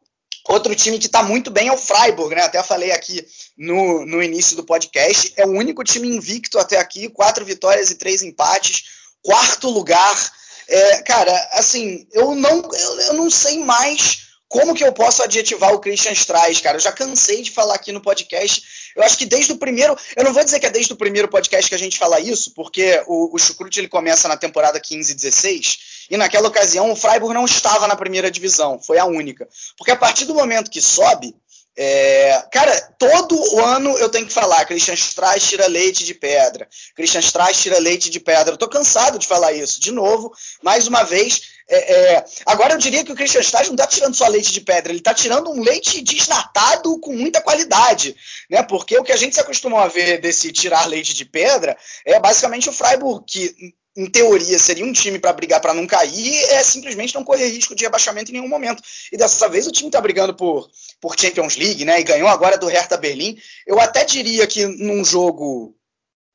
[0.50, 2.44] outro time que está muito bem é o Freiburg, né?
[2.44, 3.26] Até falei aqui
[3.58, 5.34] no, no início do podcast.
[5.38, 8.84] É o único time invicto até aqui, quatro vitórias e três empates,
[9.22, 10.32] quarto lugar.
[10.68, 15.74] É, cara, assim, eu não, eu, eu não sei mais como que eu posso adjetivar
[15.74, 16.76] o Christian Strauss, cara?
[16.76, 18.62] Eu já cansei de falar aqui no podcast.
[18.94, 19.98] Eu acho que desde o primeiro.
[20.14, 22.54] Eu não vou dizer que é desde o primeiro podcast que a gente fala isso,
[22.54, 25.80] porque o, o Chucrute ele começa na temporada 15 e 16.
[26.10, 29.48] E naquela ocasião o Freiburg não estava na primeira divisão, foi a única.
[29.78, 31.36] Porque a partir do momento que sobe,
[31.78, 36.68] é, cara, todo ano eu tenho que falar: Christian Strauss tira leite de pedra.
[36.96, 38.54] Christian Strauss tira leite de pedra.
[38.54, 39.80] Eu tô cansado de falar isso.
[39.80, 40.32] De novo,
[40.62, 41.42] mais uma vez.
[41.70, 44.60] É, é, agora eu diria que o Christian Strauss não está tirando só leite de
[44.60, 48.14] pedra, ele está tirando um leite desnatado com muita qualidade.
[48.50, 48.62] Né?
[48.64, 52.20] Porque o que a gente se acostumou a ver desse tirar leite de pedra é
[52.20, 56.64] basicamente o Freiburg, que em teoria, seria um time para brigar para não cair, é
[56.64, 58.82] simplesmente não correr risco de rebaixamento em nenhum momento.
[59.12, 60.70] E dessa vez o time está brigando por,
[61.00, 62.00] por Champions League, né?
[62.00, 63.38] E ganhou agora do Hertha Berlim.
[63.68, 65.76] Eu até diria que num jogo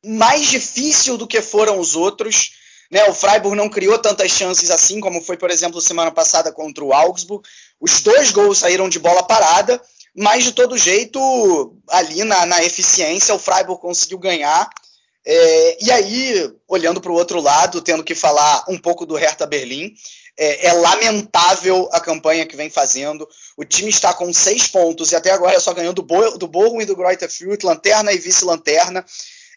[0.05, 2.53] mais difícil do que foram os outros,
[2.91, 3.05] né?
[3.09, 6.93] O Freiburg não criou tantas chances assim, como foi, por exemplo, semana passada contra o
[6.93, 7.43] Augsburg.
[7.81, 9.81] Os dois gols saíram de bola parada,
[10.15, 14.69] mas de todo jeito, ali na, na eficiência, o Freiburg conseguiu ganhar.
[15.29, 19.45] É, e aí, olhando para o outro lado, tendo que falar um pouco do Hertha
[19.45, 19.93] Berlim,
[20.39, 23.29] é, é, lamentável a campanha que vem fazendo.
[23.57, 26.85] O time está com seis pontos e até agora só ganhou do, Bo do e
[26.85, 27.29] do Greuther
[27.65, 29.05] lanterna e vice-lanterna.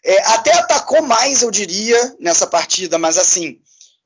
[0.02, 3.60] É, até atacou mais, eu diria, nessa partida, mas assim,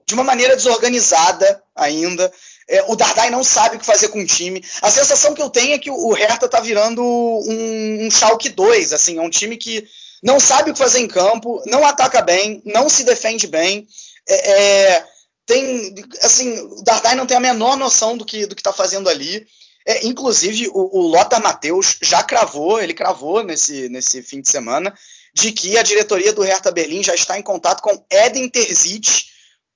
[0.07, 2.31] de uma maneira desorganizada ainda.
[2.69, 4.63] É, o Dardai não sabe o que fazer com o time.
[4.83, 8.93] A sensação que eu tenho é que o Hertha está virando um, um Schalke 2,
[8.93, 9.87] assim, é um time que
[10.25, 13.87] não sabe o que fazer em campo, não ataca bem, não se defende bem.
[14.27, 15.07] É, é,
[15.45, 19.47] tem, assim, o Dardai não tem a menor noção do que do está fazendo ali.
[19.87, 24.97] É, inclusive, o, o Lothar Matheus já cravou, ele cravou nesse, nesse fim de semana,
[25.35, 29.27] de que a diretoria do Hertha Berlim já está em contato com Eden Terzic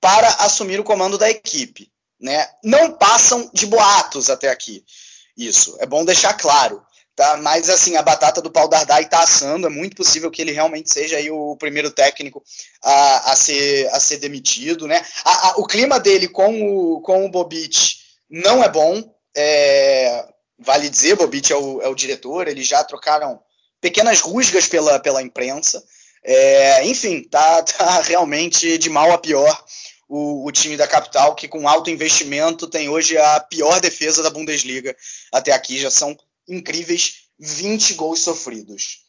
[0.01, 1.91] para assumir o comando da equipe.
[2.19, 2.49] Né?
[2.63, 4.83] Não passam de boatos até aqui.
[5.37, 6.83] Isso, é bom deixar claro.
[7.19, 7.35] Tá?
[7.35, 10.89] Mas assim, a batata do Paul Dardai está assando, é muito possível que ele realmente
[10.89, 12.41] seja aí o primeiro técnico
[12.81, 14.87] a, a, ser, a ser demitido.
[14.87, 15.05] Né?
[15.25, 17.97] A, a, o clima dele com o, com o Bobic
[18.29, 19.03] não é bom.
[19.35, 23.37] É, vale dizer, Bobit é o, é o diretor, eles já trocaram
[23.81, 25.83] pequenas rusgas pela, pela imprensa.
[26.23, 29.61] É, enfim, tá, tá realmente de mal a pior
[30.07, 34.29] o, o, time da capital, que com alto investimento tem hoje a pior defesa da
[34.29, 34.95] Bundesliga
[35.33, 35.77] até aqui.
[35.77, 36.17] Já são
[36.49, 39.05] incríveis 20 gols sofridos.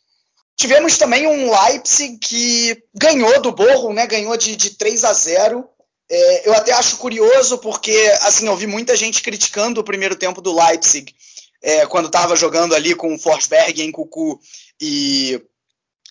[0.56, 4.06] Tivemos também um Leipzig que ganhou do Borro, né?
[4.06, 5.66] ganhou de, de 3 a 0.
[6.10, 10.40] É, eu até acho curioso porque assim eu vi muita gente criticando o primeiro tempo
[10.42, 11.14] do Leipzig
[11.62, 14.40] é, quando estava jogando ali com Forsberg, em Cucu
[14.80, 15.40] e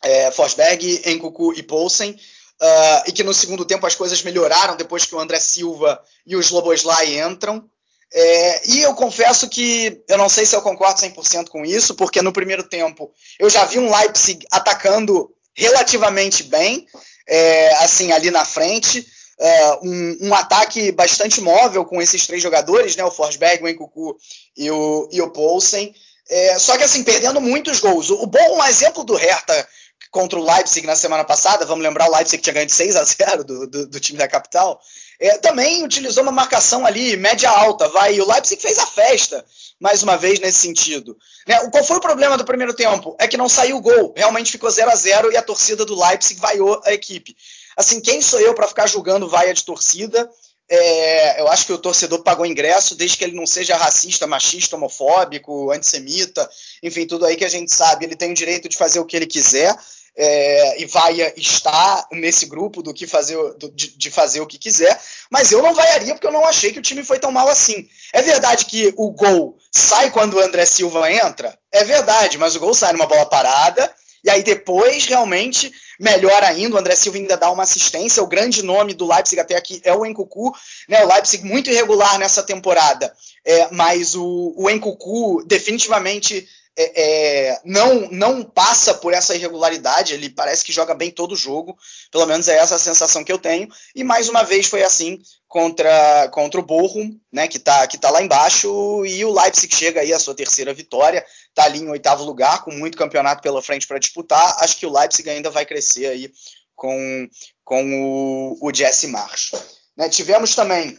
[0.03, 4.75] é, Forsberg, em Cucu e Poulsen, uh, e que no segundo tempo as coisas melhoraram
[4.75, 7.69] depois que o André Silva e o Sloboslai entram.
[8.11, 12.21] É, e eu confesso que eu não sei se eu concordo 100% com isso, porque
[12.21, 16.87] no primeiro tempo eu já vi um Leipzig atacando relativamente bem,
[17.27, 19.05] é, assim, ali na frente.
[19.39, 24.17] Uh, um, um, ataque bastante móvel com esses três jogadores, né, o Forsberg, o Enkuku
[24.57, 25.95] e o, e o Poulsen.
[26.29, 28.09] É, só que assim, perdendo muitos gols.
[28.09, 29.67] O, o bom exemplo do Hertha
[30.11, 32.95] contra o Leipzig na semana passada, vamos lembrar o Leipzig que tinha ganho de 6
[32.95, 34.81] a 0 do, do, do time da capital,
[35.19, 39.45] é, também utilizou uma marcação ali média alta, vai, e o Leipzig fez a festa,
[39.79, 41.17] mais uma vez nesse sentido.
[41.47, 43.15] Né, qual foi o problema do primeiro tempo?
[43.19, 45.99] É que não saiu o gol, realmente ficou 0 a 0 e a torcida do
[45.99, 47.35] Leipzig vaiou a equipe.
[47.75, 50.29] Assim, quem sou eu para ficar julgando vaia de torcida?
[50.69, 54.75] É, eu acho que o torcedor pagou ingresso, desde que ele não seja racista, machista,
[54.75, 56.47] homofóbico, antissemita,
[56.83, 58.05] enfim, tudo aí que a gente sabe.
[58.05, 59.75] Ele tem o direito de fazer o que ele quiser.
[60.21, 64.57] É, e vai estar nesse grupo do que fazer do, de, de, fazer o que
[64.57, 64.99] quiser,
[65.29, 67.87] mas eu não vaiaria porque eu não achei que o time foi tão mal assim.
[68.11, 71.57] É verdade que o gol sai quando o André Silva entra?
[71.71, 73.89] É verdade, mas o gol sai numa bola parada
[74.23, 78.23] e aí depois, realmente, melhor ainda, o André Silva ainda dá uma assistência.
[78.23, 80.53] O grande nome do Leipzig até aqui é o Encucu.
[80.87, 81.03] Né?
[81.03, 83.13] O Leipzig muito irregular nessa temporada,
[83.45, 86.47] é, mas o, o Encucu definitivamente
[86.77, 91.37] é, é, não, não passa por essa irregularidade, ele parece que joga bem todo o
[91.37, 91.77] jogo,
[92.11, 95.21] pelo menos é essa a sensação que eu tenho, e mais uma vez foi assim
[95.47, 100.01] contra, contra o Bochum, né, que está que tá lá embaixo, e o Leipzig chega
[100.01, 103.85] aí a sua terceira vitória, está ali em oitavo lugar, com muito campeonato pela frente
[103.85, 106.31] para disputar, acho que o Leipzig ainda vai crescer aí
[106.75, 107.27] com,
[107.65, 109.51] com o, o Jesse Marsch.
[109.97, 110.97] Né, tivemos também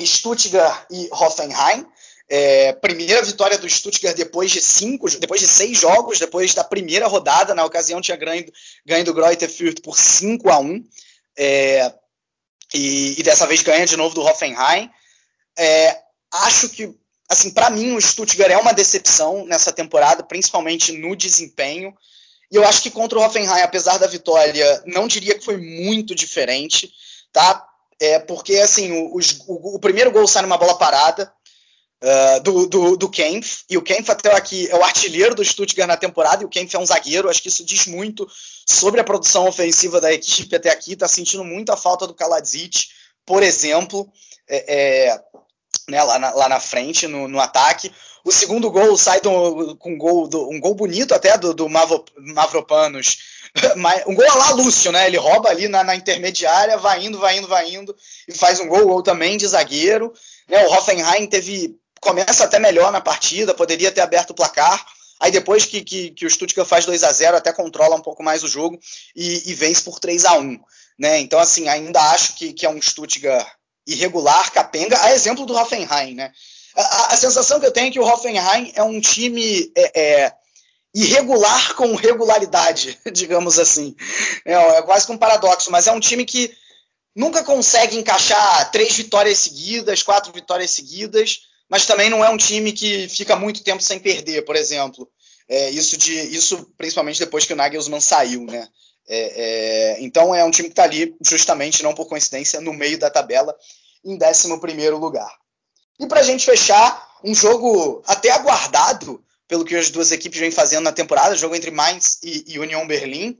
[0.00, 1.86] Stuttgart e Hoffenheim,
[2.34, 7.06] é, primeira vitória do Stuttgart depois de cinco, depois de seis jogos, depois da primeira
[7.06, 7.54] rodada.
[7.54, 8.50] Na ocasião tinha ganho,
[8.86, 10.82] ganho do Greuther Fürth por 5 a 1
[11.36, 11.92] é,
[12.72, 14.88] e, e, dessa vez ganha de novo do Hoffenheim.
[15.58, 15.98] É,
[16.32, 16.94] acho que,
[17.28, 21.94] assim, para mim o Stuttgart é uma decepção nessa temporada, principalmente no desempenho.
[22.50, 26.14] E eu acho que contra o Hoffenheim, apesar da vitória, não diria que foi muito
[26.14, 26.90] diferente,
[27.30, 27.62] tá?
[28.00, 31.30] É porque assim, o, o, o primeiro gol sai numa bola parada,
[32.02, 35.86] Uh, do, do, do Kempf, e o Kempf até aqui é o artilheiro do Stuttgart
[35.86, 38.26] na temporada, e o Kempf é um zagueiro, acho que isso diz muito
[38.66, 42.88] sobre a produção ofensiva da equipe até aqui, está sentindo muito a falta do Kaladzic,
[43.24, 44.10] por exemplo,
[44.48, 44.74] é,
[45.08, 45.20] é,
[45.88, 47.92] né, lá, na, lá na frente, no, no ataque.
[48.24, 51.68] O segundo gol sai do, com um gol, do, um gol bonito até do, do
[51.68, 53.18] Mavro, Mavropanos,
[54.06, 55.06] um gol lá Lúcio, né?
[55.06, 57.94] Ele rouba ali na, na, intermediária, vai indo, vai indo, vai indo,
[58.28, 60.12] e faz um gol, gol também de zagueiro.
[60.48, 60.64] Né?
[60.66, 64.84] O Hoffenheim teve começa até melhor na partida, poderia ter aberto o placar.
[65.20, 68.24] Aí depois que, que, que o Stuttgart faz 2 a 0 até controla um pouco
[68.24, 68.76] mais o jogo
[69.14, 70.58] e, e vence por 3 a 1
[70.98, 71.20] né?
[71.20, 73.46] Então, assim, ainda acho que, que é um Stuttgart
[73.86, 76.30] irregular, capenga, a exemplo do Hoffenheim, né?
[76.74, 80.32] A, a, sensação que eu tenho é que o Hoffenheim é um time é, é,
[80.94, 83.94] irregular com regularidade, digamos assim.
[84.44, 86.52] É, é quase que um paradoxo, mas é um time que
[87.14, 92.70] nunca consegue encaixar três vitórias seguidas, quatro vitórias seguidas, mas também não é um time
[92.70, 95.08] que fica muito tempo sem perder, por exemplo.
[95.48, 98.68] É, isso, de, isso principalmente depois que o Nagelsmann saiu, né?
[99.08, 102.98] É, é, então é um time que está ali, justamente, não por coincidência, no meio
[102.98, 103.56] da tabela,
[104.04, 105.34] em 11 lugar.
[105.98, 110.50] E para a gente fechar, um jogo até aguardado pelo que as duas equipes vêm
[110.50, 113.38] fazendo na temporada, jogo entre Mainz e, e União Berlim.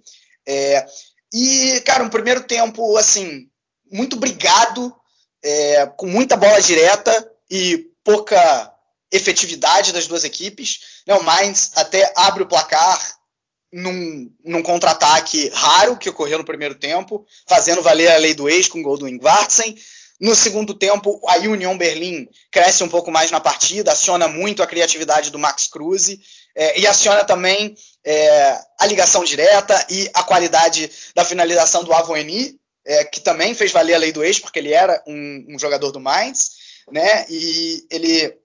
[0.48, 0.86] É,
[1.34, 3.46] e, cara, um primeiro tempo, assim,
[3.90, 4.90] muito brigado,
[5.44, 8.72] é, com muita bola direta e pouca
[9.10, 11.02] efetividade das duas equipes.
[11.06, 11.14] Né?
[11.14, 13.16] O Mainz até abre o placar
[13.72, 18.68] num, num contra-ataque raro que ocorreu no primeiro tempo, fazendo valer a lei do ex
[18.68, 19.76] com o gol do Ingvartsen.
[20.20, 24.66] No segundo tempo, a Union Berlim cresce um pouco mais na partida, aciona muito a
[24.66, 26.16] criatividade do Max Cruz
[26.54, 27.74] é, e aciona também
[28.04, 33.72] é, a ligação direta e a qualidade da finalização do Avoeni, é, que também fez
[33.72, 37.26] valer a lei do ex, porque ele era um, um jogador do Mainz né?
[37.28, 38.36] E ele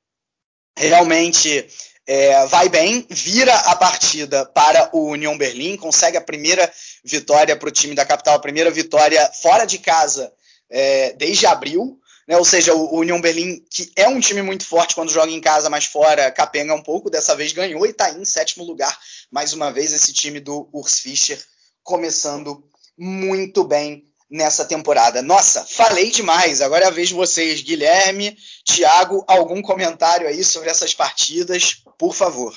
[0.77, 1.67] realmente
[2.05, 6.71] é, vai bem, vira a partida para o União Berlim, consegue a primeira
[7.03, 10.31] vitória para o time da capital, a primeira vitória fora de casa
[10.69, 11.99] é, desde abril.
[12.27, 12.38] Né?
[12.38, 15.69] Ou seja, o, União Berlim, que é um time muito forte quando joga em casa,
[15.69, 18.97] mas fora capenga um pouco, dessa vez ganhou e está em sétimo lugar.
[19.31, 21.39] Mais uma vez, esse time do Urs Fischer
[21.83, 22.63] começando
[22.97, 25.21] muito bem nessa temporada.
[25.21, 26.61] Nossa, falei demais.
[26.61, 32.13] Agora é a vez de vocês, Guilherme, Thiago, algum comentário aí sobre essas partidas, por
[32.13, 32.53] favor.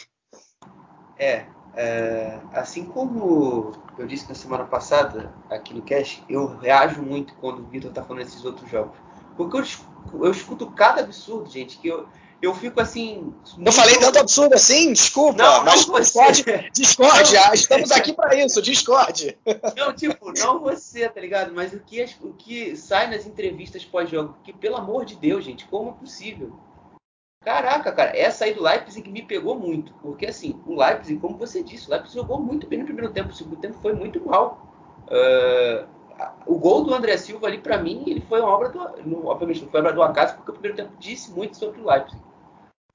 [1.18, 1.44] É,
[1.76, 7.60] é, assim como eu disse na semana passada aqui no cast, eu reajo muito quando
[7.60, 8.96] o Vitor tá falando desses outros jogos.
[9.36, 12.08] Porque eu, eu escuto cada absurdo, gente, que eu,
[12.42, 13.34] eu fico assim.
[13.58, 14.92] Eu falei tanto absurdo assim?
[14.92, 17.34] Desculpa, não, mas não discorde, discorde.
[17.34, 19.38] Não, estamos aqui para isso, discorde.
[19.76, 21.52] Não, tipo, não você, tá ligado?
[21.52, 25.66] Mas o que, o que sai nas entrevistas pós-jogo, que pelo amor de Deus, gente,
[25.66, 26.58] como é possível?
[27.42, 29.92] Caraca, cara, essa aí do Leipzig me pegou muito.
[30.02, 33.30] Porque assim, o Leipzig, como você disse, o Leipzig jogou muito bem no primeiro tempo,
[33.30, 34.66] o segundo tempo foi muito mal.
[35.06, 35.86] Uh,
[36.46, 39.26] o gol do André Silva ali, para mim, ele foi uma obra do.
[39.26, 42.20] obviamente, não foi obra do acaso, porque o primeiro tempo disse muito sobre o Leipzig.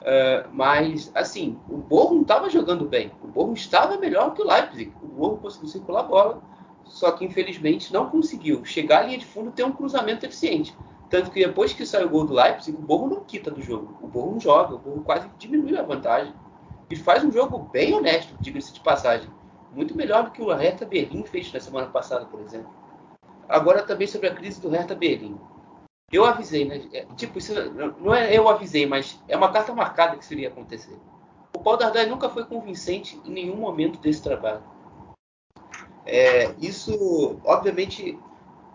[0.02, 3.12] Uh, mas, assim, o Borro não estava jogando bem.
[3.24, 4.94] O Borro estava melhor que o Leipzig.
[5.02, 6.44] O Borro conseguiu circular a bola,
[6.84, 10.76] só que infelizmente não conseguiu chegar à linha de fundo e ter um cruzamento eficiente.
[11.10, 13.98] Tanto que depois que saiu o gol do Leipzig, o Borro não quita do jogo.
[14.02, 16.34] O Borro não joga, o Borro quase diminui a vantagem.
[16.90, 19.30] E faz um jogo bem honesto, diga-se de passagem.
[19.74, 22.70] Muito melhor do que o Hertha Berlim fez na semana passada, por exemplo.
[23.48, 25.38] Agora também sobre a crise do Hertha Berlim.
[26.12, 26.88] Eu avisei, né?
[26.94, 27.54] É, tipo, isso
[28.00, 30.98] não é eu avisei, mas é uma carta marcada que isso iria acontecer.
[31.56, 34.64] O Paul Dardai nunca foi convincente em nenhum momento desse trabalho.
[36.06, 38.20] É, isso, obviamente,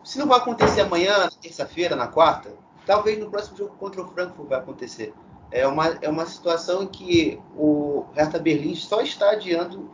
[0.03, 2.53] se não vai acontecer amanhã, na terça-feira, na quarta,
[2.85, 5.15] talvez no próximo jogo contra o Frankfurt vai acontecer.
[5.53, 9.91] É uma, é uma situação em que o Hertha Berlim só está adiando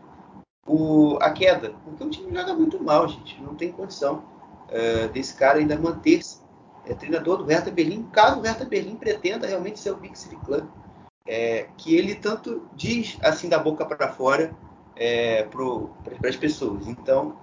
[0.67, 3.41] o, a queda, porque o time joga muito mal, gente.
[3.43, 4.25] Não tem condição
[4.69, 6.46] uh, desse cara ainda manter-se
[6.87, 10.37] é, treinador do Hertha Berlim, caso o Hertha Berlim pretenda realmente ser o Big City
[10.37, 10.65] Club,
[11.27, 14.55] é, que ele tanto diz assim da boca para fora
[14.95, 16.87] é, para as pessoas.
[16.87, 17.37] Então,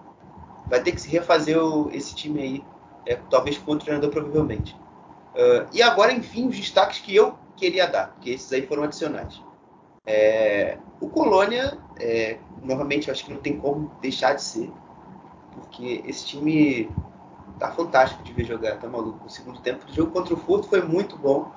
[0.68, 2.64] vai ter que se refazer o, esse time aí,
[3.06, 4.76] é, talvez com outro treinador, provavelmente.
[5.34, 9.42] Uh, e agora, enfim, os destaques que eu queria dar, porque esses aí foram adicionais.
[10.06, 14.72] É, o Colônia, é, novamente, eu acho que não tem como deixar de ser,
[15.54, 16.90] porque esse time
[17.60, 19.26] tá fantástico de ver jogar, tá maluco.
[19.26, 21.52] O segundo tempo do jogo contra o Furto foi muito bom.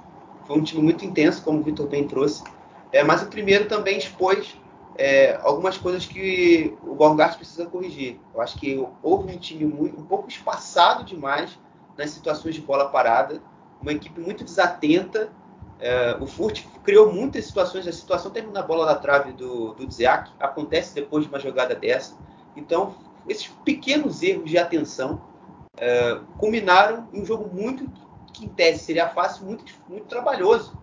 [0.47, 2.45] Foi um time muito intenso, como o Vitor bem trouxe.
[2.93, 4.57] É, mas o primeiro também expôs
[4.97, 8.21] é, algumas coisas que o Baumgart precisa corrigir.
[8.35, 11.59] Eu acho que houve um time muito, um pouco espaçado demais
[11.97, 13.43] nas situações de bola parada,
[13.81, 15.31] uma equipe muito desatenta.
[15.79, 19.87] É, o Furt criou muitas situações, a situação termina na bola da trave do, do
[19.87, 22.17] Dziak, acontece depois de uma jogada dessa.
[22.57, 22.95] Então,
[23.29, 25.21] esses pequenos erros de atenção
[25.77, 27.91] é, culminaram em um jogo muito
[28.33, 30.77] que em tese seria fácil, muito, muito trabalhoso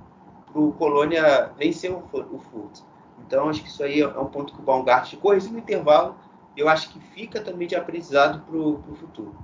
[0.51, 2.79] para o Colônia vencer o, o Furt.
[3.25, 6.15] Então acho que isso aí é um ponto que o Baumgart corrigiu no intervalo.
[6.55, 9.35] Eu acho que fica também de aprendizado para o futuro.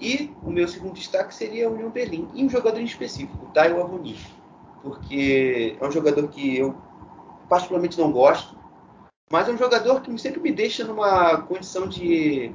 [0.00, 3.50] E o meu segundo destaque seria o União Berlim e um jogador em específico, o
[3.50, 4.18] Tayo Avoni,
[4.82, 6.74] porque é um jogador que eu
[7.48, 8.56] particularmente não gosto,
[9.30, 12.52] mas é um jogador que sempre me deixa numa condição de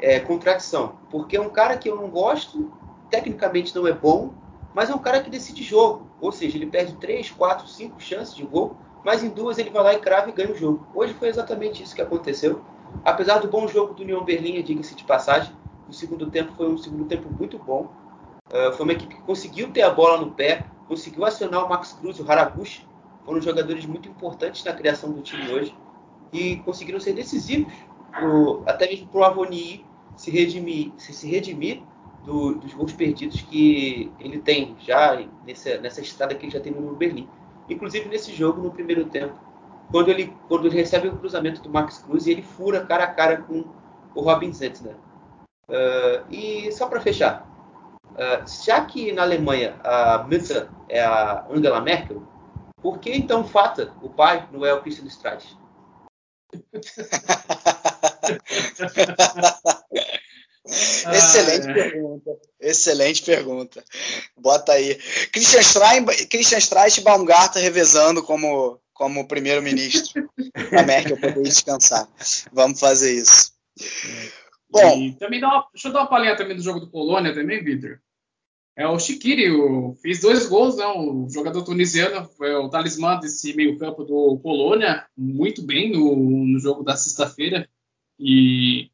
[0.00, 2.72] é, contradição, porque é um cara que eu não gosto,
[3.10, 4.34] tecnicamente não é bom,
[4.74, 8.34] mas é um cara que decide jogo, ou seja, ele perde 3, 4, 5 chances
[8.34, 10.86] de gol, mas em duas ele vai lá e crava e ganha o jogo.
[10.94, 12.60] Hoje foi exatamente isso que aconteceu.
[13.04, 15.54] Apesar do bom jogo do União Berlim, diga-se de passagem,
[15.88, 17.88] o segundo tempo foi um segundo tempo muito bom.
[18.48, 21.92] Uh, foi uma equipe que conseguiu ter a bola no pé, conseguiu acionar o Max
[21.92, 22.86] Cruz e o Haraguchi,
[23.24, 25.74] foram jogadores muito importantes na criação do time hoje
[26.32, 27.72] e conseguiram ser decisivos,
[28.10, 29.85] pro, até mesmo para o Avoni
[30.16, 31.82] se redimir, se, se redimir
[32.24, 36.72] do, dos gols perdidos que ele tem já nessa, nessa estrada que ele já tem
[36.72, 37.28] no Berlim.
[37.68, 39.34] Inclusive nesse jogo, no primeiro tempo,
[39.90, 43.12] quando ele, quando ele recebe o cruzamento do Max Cruz e ele fura cara a
[43.12, 43.64] cara com
[44.14, 44.96] o Robin Zetzner.
[45.68, 47.48] Uh, e só para fechar,
[48.12, 52.22] uh, já que na Alemanha a Mütze é a Angela Merkel,
[52.80, 55.56] por que então Fata, o pai, não é o Christian Streich?
[60.66, 61.74] Excelente ah, é.
[61.74, 62.30] pergunta.
[62.60, 63.84] Excelente pergunta.
[64.36, 64.96] Bota aí.
[65.32, 70.28] Christian Streich, Christian Streich Baumgartner revezando como, como primeiro-ministro.
[70.76, 72.08] a Merkel poder descansar.
[72.52, 73.52] Vamos fazer isso.
[74.68, 75.00] Bom.
[75.00, 77.62] E também dá uma, deixa eu dar uma palhinha também do jogo do Polônia também,
[77.62, 78.00] Vitor.
[78.76, 80.84] É o Shikiri, o, fez dois gols, né?
[80.86, 86.14] O jogador tunisiano foi o talismã desse meio-campo do Polônia, muito bem no,
[86.44, 87.66] no jogo da sexta-feira.
[88.18, 88.90] E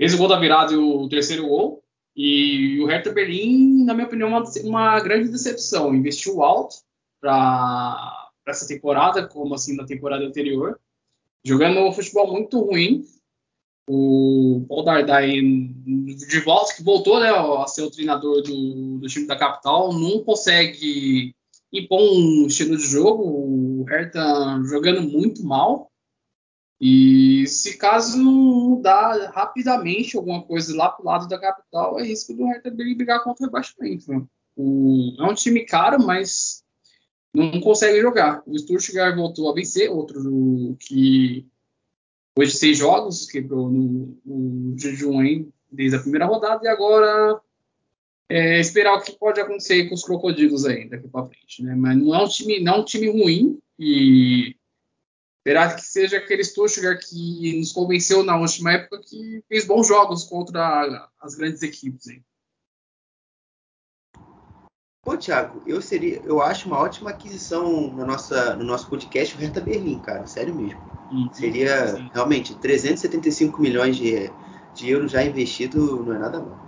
[0.00, 1.82] o gol da virada e o terceiro gol.
[2.14, 5.94] E o Hertha Berlim, na minha opinião, uma, uma grande decepção.
[5.94, 6.76] Investiu alto
[7.20, 10.78] para essa temporada, como assim na temporada anterior,
[11.44, 13.04] jogando um futebol muito ruim.
[13.88, 19.26] O Paul Dardai de volta, que voltou né, a ser o treinador do, do time
[19.26, 21.34] da capital, não consegue
[21.72, 23.22] impor um estilo de jogo.
[23.22, 25.90] O Hertha jogando muito mal.
[26.80, 32.34] E se caso não mudar rapidamente alguma coisa lá pro lado da capital, é risco
[32.34, 34.10] do Hertha brigar contra o rebaixamento.
[34.10, 34.22] Né?
[34.54, 36.62] O, é um time caro, mas
[37.32, 38.42] não consegue jogar.
[38.46, 41.46] O Stuttgart voltou a vencer, outro que
[42.38, 47.40] de seis jogos, quebrou no, no jejum aí desde a primeira rodada, e agora
[48.28, 51.62] é, esperar o que pode acontecer com os crocodilos aí daqui para frente.
[51.62, 51.74] Né?
[51.74, 54.55] Mas não é um time, não é um time ruim, e
[55.46, 60.24] Esperar que seja aquele Stuttgart que nos convenceu na última época que fez bons jogos
[60.24, 62.08] contra as grandes equipes.
[62.08, 62.24] Hein?
[65.04, 69.38] Pô, Thiago, eu seria, eu acho uma ótima aquisição na nossa, no nosso podcast o
[69.38, 70.80] Hertha Berlim, cara, sério mesmo.
[71.12, 72.10] Sim, seria sim.
[72.12, 74.28] realmente 375 milhões de,
[74.74, 76.65] de euros já investido, não é nada mal.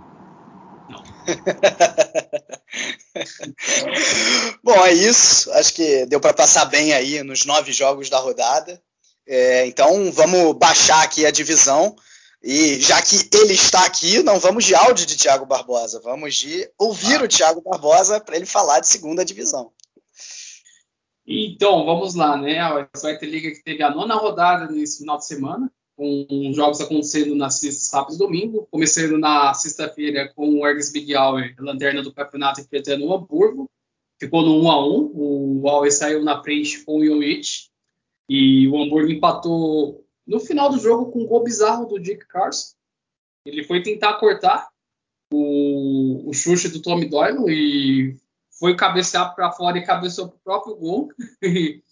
[4.63, 5.51] Bom, é isso.
[5.53, 8.81] Acho que deu para passar bem aí nos nove jogos da rodada.
[9.27, 11.95] É, então vamos baixar aqui a divisão.
[12.41, 16.71] E já que ele está aqui, não vamos de áudio de Thiago Barbosa, vamos de
[16.77, 17.23] ouvir ah.
[17.23, 19.73] o Thiago Barbosa para ele falar de segunda divisão.
[21.27, 22.59] Então, vamos lá, né?
[22.59, 22.87] A
[23.21, 25.69] Liga que teve a nona rodada nesse final de semana,
[25.99, 28.67] com jogos acontecendo na sexta, sábado e domingo.
[28.71, 33.69] Começando na sexta-feira com o Ergs Big Hour, lanterna do campeonato, enfrentando o Hamburgo
[34.19, 37.69] ficou no 1 a 1 O Alves saiu na frente com o Jovic
[38.27, 42.75] e o Hamburgo empatou no final do jogo com um gol bizarro do Dick Carson.
[43.45, 44.69] Ele foi tentar cortar
[45.33, 48.17] o, o chute do Tommy Doyle e
[48.59, 51.09] foi cabecear para fora e cabeceou para o próprio gol.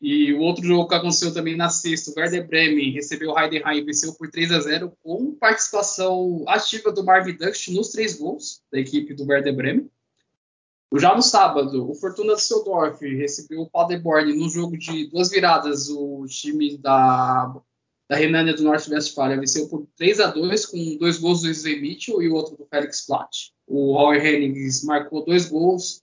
[0.00, 3.78] e o outro jogo que aconteceu também na sexta, o Werder Bremen recebeu o Heidenheim
[3.78, 8.62] e venceu por 3 a 0 com participação ativa do Marvin Dust nos três gols
[8.72, 9.90] da equipe do Werder Bremen.
[10.94, 15.88] Já no sábado, o Fortuna Düsseldorf recebeu o Paderborn no jogo de duas viradas.
[15.90, 17.54] O time da,
[18.08, 22.22] da Renânia do Norte-Westfália venceu por 3 a 2 com dois gols do Zé Mitchell
[22.22, 23.52] e o outro do Felix Platt.
[23.66, 26.02] O Roy Hennings marcou dois gols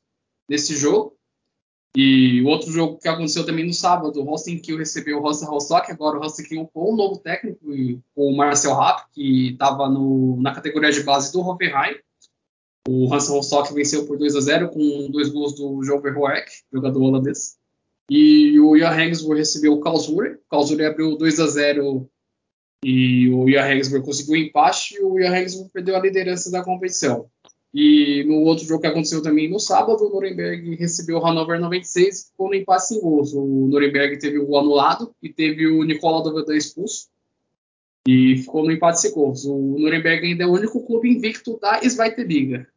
[0.49, 1.12] nesse jogo.
[1.95, 5.45] E o outro jogo que aconteceu também no sábado, o Holstein Kiel recebeu o Rossa
[5.45, 7.59] Rostock, agora o Holstein Kiel com um novo técnico,
[8.15, 11.95] com o Marcel Rapp, que estava na categoria de base do Hoffenheim.
[12.87, 17.01] O Hans Rostock venceu por 2 a 0 com dois gols do João Verhoek, jogador
[17.01, 17.57] holandês.
[18.09, 20.33] E o Jan Regensburg recebeu o Karlsruhe.
[20.33, 22.09] O Karlsruhe abriu 2 a 0
[22.83, 26.63] e o Jan Regensburg conseguiu um empate e o Jan Regensburg perdeu a liderança da
[26.63, 27.29] competição.
[27.73, 32.19] E no outro jogo que aconteceu também no sábado, o Nuremberg recebeu o Hannover 96
[32.19, 33.33] e ficou no empate sem gols.
[33.33, 37.07] O Nuremberg teve o anulado e teve o Nicola Dovedan expulso.
[38.07, 39.45] E ficou no empate sem gols.
[39.45, 42.67] O Nuremberg ainda é o único clube invicto da Zweite Liga.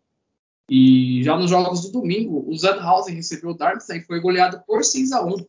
[0.71, 4.83] E já nos jogos do domingo, o Sandhausen recebeu o Darmstadt e foi goleado por
[4.83, 5.47] 6 a 1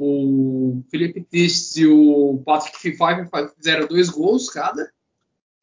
[0.00, 2.98] O Felipe Tist e o Patrick Fife
[3.56, 4.92] fizeram dois gols cada.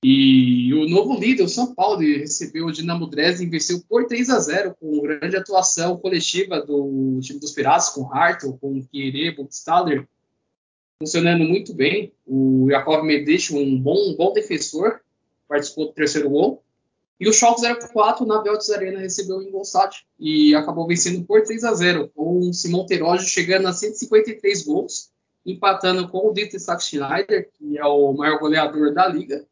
[0.07, 4.29] E o novo líder, o São Paulo, recebeu o Dinamo Dresden e venceu por 3
[4.29, 10.07] a 0 com grande atuação coletiva do time dos Piratas, com Hartel, com Kieré, Buxtaller,
[11.01, 12.13] funcionando muito bem.
[12.23, 15.01] O Jakov Medici, um bom, um bom defensor,
[15.47, 16.61] participou do terceiro gol.
[17.19, 21.63] E o Schalke 04 na Beltis Arena recebeu o Ingolstadt e acabou vencendo por 3
[21.63, 25.09] a 0 com o Simon Teroge chegando a 153 gols,
[25.43, 29.43] empatando com o Dieter Schneider, que é o maior goleador da liga,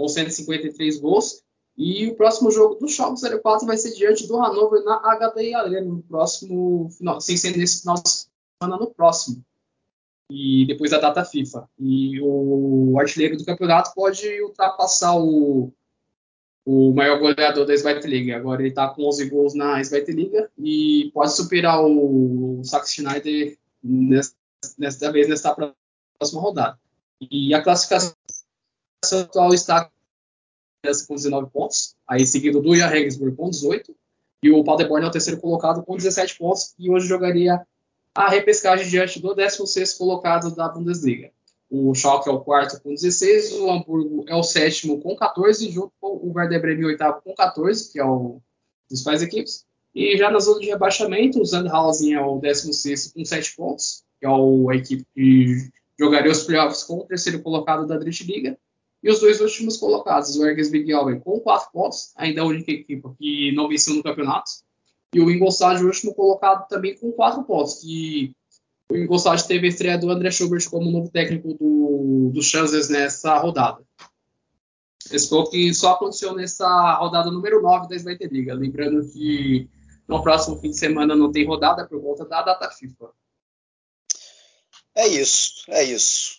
[0.00, 1.42] com 153 gols.
[1.76, 5.86] E o próximo jogo do Schalke 04 vai ser diante do Hannover na HDI Arena
[5.86, 9.44] no próximo final, sem ser nesse final de semana, no próximo.
[10.30, 11.68] E depois da data FIFA.
[11.78, 15.72] E o artilheiro do campeonato pode ultrapassar o
[16.64, 18.36] o maior goleador da Svite Liga.
[18.36, 23.56] Agora ele está com 11 gols na Svite Liga e pode superar o Sax Schneider
[23.82, 26.78] nesta vez nesta próxima rodada.
[27.20, 28.14] E a classificação
[29.02, 29.90] atual está
[31.06, 33.94] com 19 pontos, aí seguido do Jan Regensburg com 18,
[34.42, 37.60] e o Paderborn é o terceiro colocado com 17 pontos, e hoje jogaria
[38.14, 41.30] a repescagem diante do 16º colocado da Bundesliga.
[41.70, 45.92] O Schalke é o quarto com 16, o Hamburgo é o sétimo com 14, junto
[46.00, 48.40] com o Werder Bremen, oitavo com 14, que é o
[48.88, 49.64] principais equipes.
[49.94, 54.26] E já na zona de rebaixamento, o Sandhausen é o 16 com 7 pontos, que
[54.26, 58.58] é a equipe que jogaria os playoffs com o terceiro colocado da Drittliga.
[59.02, 63.02] E os dois últimos colocados, o Erges Bigauer com 4 pontos, ainda a única equipe
[63.18, 64.50] que não venceu no campeonato.
[65.14, 68.34] E o Ingolstadt, o último colocado, também com 4 pontos, que
[68.90, 73.38] o Ingolstadt teve a estreia do André Schubert como novo técnico do, do Chances nessa
[73.38, 73.82] rodada.
[75.10, 78.54] Esse foi o que só aconteceu nessa rodada número 9 da Svete Liga.
[78.54, 79.68] Lembrando que
[80.06, 83.10] no próximo fim de semana não tem rodada por conta da data FIFA.
[84.94, 86.38] É isso, é isso.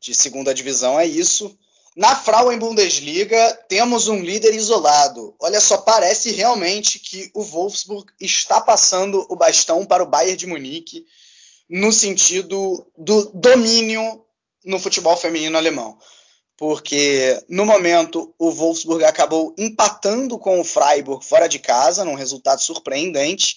[0.00, 1.58] De segunda divisão é isso.
[1.96, 5.34] Na Frauen Bundesliga temos um líder isolado.
[5.40, 10.46] Olha só, parece realmente que o Wolfsburg está passando o bastão para o Bayern de
[10.46, 11.04] Munique
[11.68, 14.24] no sentido do domínio
[14.64, 15.98] no futebol feminino alemão.
[16.56, 22.60] Porque no momento o Wolfsburg acabou empatando com o Freiburg fora de casa, num resultado
[22.60, 23.56] surpreendente,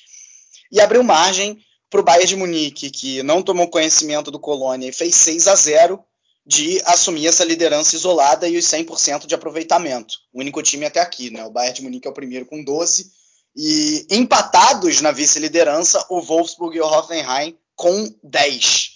[0.71, 1.57] e abriu margem
[1.89, 5.55] para o Bayern de Munique, que não tomou conhecimento do Colônia e fez 6 a
[5.55, 6.03] 0
[6.45, 10.15] de assumir essa liderança isolada e os 100% de aproveitamento.
[10.33, 11.45] O único time até aqui, né?
[11.45, 13.11] O Bayern de Munique é o primeiro com 12
[13.55, 18.91] e empatados na vice-liderança o Wolfsburg e o Hoffenheim com 10.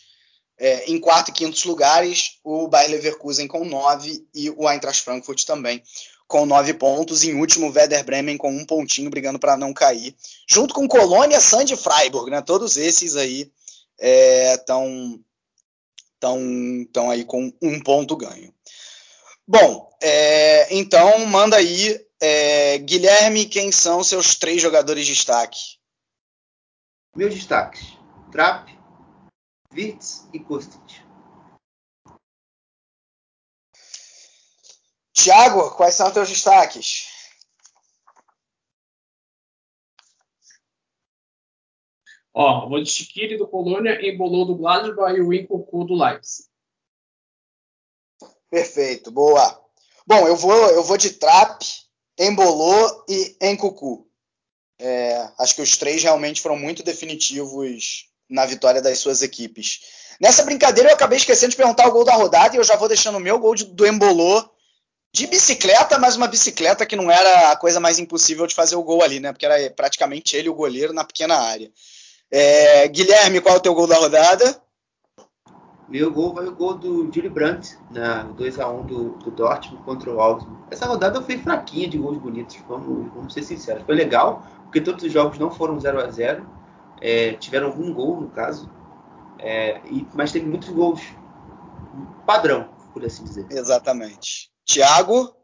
[0.58, 5.44] É, em quarto e quinto lugares, o Bayer Leverkusen com 9 e o Eintracht Frankfurt
[5.44, 5.84] também
[6.28, 7.24] com 9 pontos.
[7.24, 10.16] Em último, o Werder Bremen com um pontinho, brigando para não cair.
[10.48, 12.42] Junto com Colônia, Sand e Freiburg, né?
[12.42, 13.52] Todos esses aí
[14.00, 15.20] estão é,
[16.20, 16.40] tão,
[16.92, 18.54] tão aí com um ponto ganho.
[19.48, 25.78] Bom, é, então manda aí, é, Guilherme, quem são seus três jogadores de destaque?
[27.16, 27.98] Meus destaques:
[28.32, 28.70] Trap,
[29.74, 31.06] Wirtz e Kostic.
[35.14, 37.15] Tiago, quais são teus destaques?
[42.38, 46.50] Ó, vou de Chiquiri do Colônia, embolou do Gladbach e o Incocu do Leipzig.
[48.50, 49.64] Perfeito, boa.
[50.06, 51.64] Bom, eu vou, eu vou de Trap,
[52.20, 54.06] Embolou e Encucu.
[54.78, 59.80] É, acho que os três realmente foram muito definitivos na vitória das suas equipes.
[60.20, 62.90] Nessa brincadeira, eu acabei esquecendo de perguntar o gol da rodada e eu já vou
[62.90, 64.44] deixando o meu gol de, do Embolô
[65.14, 68.84] de bicicleta, mas uma bicicleta que não era a coisa mais impossível de fazer o
[68.84, 69.32] gol ali, né?
[69.32, 71.72] Porque era praticamente ele, o goleiro, na pequena área.
[72.32, 74.62] É, Guilherme, qual é o teu gol da rodada?
[75.88, 80.20] Meu gol vai o gol do Júlio Brandt, na 2x1 do, do Dortmund contra o
[80.20, 80.58] Augsburg.
[80.72, 83.84] Essa rodada foi fraquinha de gols bonitos, vamos, vamos ser sinceros.
[83.84, 86.46] Foi legal, porque todos os jogos não foram 0 a 0
[87.02, 88.70] é, tiveram algum gol, no caso,
[89.38, 91.02] é, e, mas teve muitos gols
[92.26, 93.46] padrão, por assim dizer.
[93.52, 94.50] Exatamente.
[94.66, 95.35] Thiago?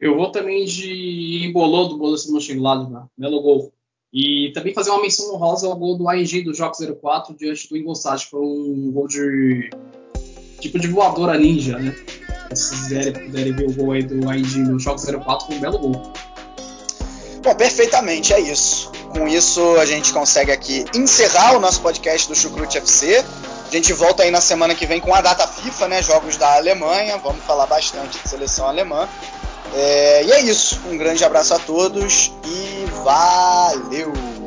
[0.00, 3.72] Eu vou também de embolou do Borussia Mönchengladbach, belo gol.
[4.12, 7.76] E também fazer uma menção honrosa ao gol do AEG do Jogo 04 diante do
[7.76, 9.68] Ingolstadt, foi um gol de
[10.58, 11.94] tipo de voadora ninja, né?
[12.54, 15.78] Se vocês puderem ver o gol aí do AEG no Jogo 04, foi um belo
[15.78, 16.12] gol.
[17.42, 18.90] Bom, perfeitamente, é isso.
[19.10, 23.22] Com isso, a gente consegue aqui encerrar o nosso podcast do Chucrute FC.
[23.66, 26.02] A gente volta aí na semana que vem com a data FIFA, né?
[26.02, 27.18] Jogos da Alemanha.
[27.18, 29.08] Vamos falar bastante de seleção alemã.
[29.74, 30.80] É, e é isso.
[30.86, 34.39] Um grande abraço a todos e valeu!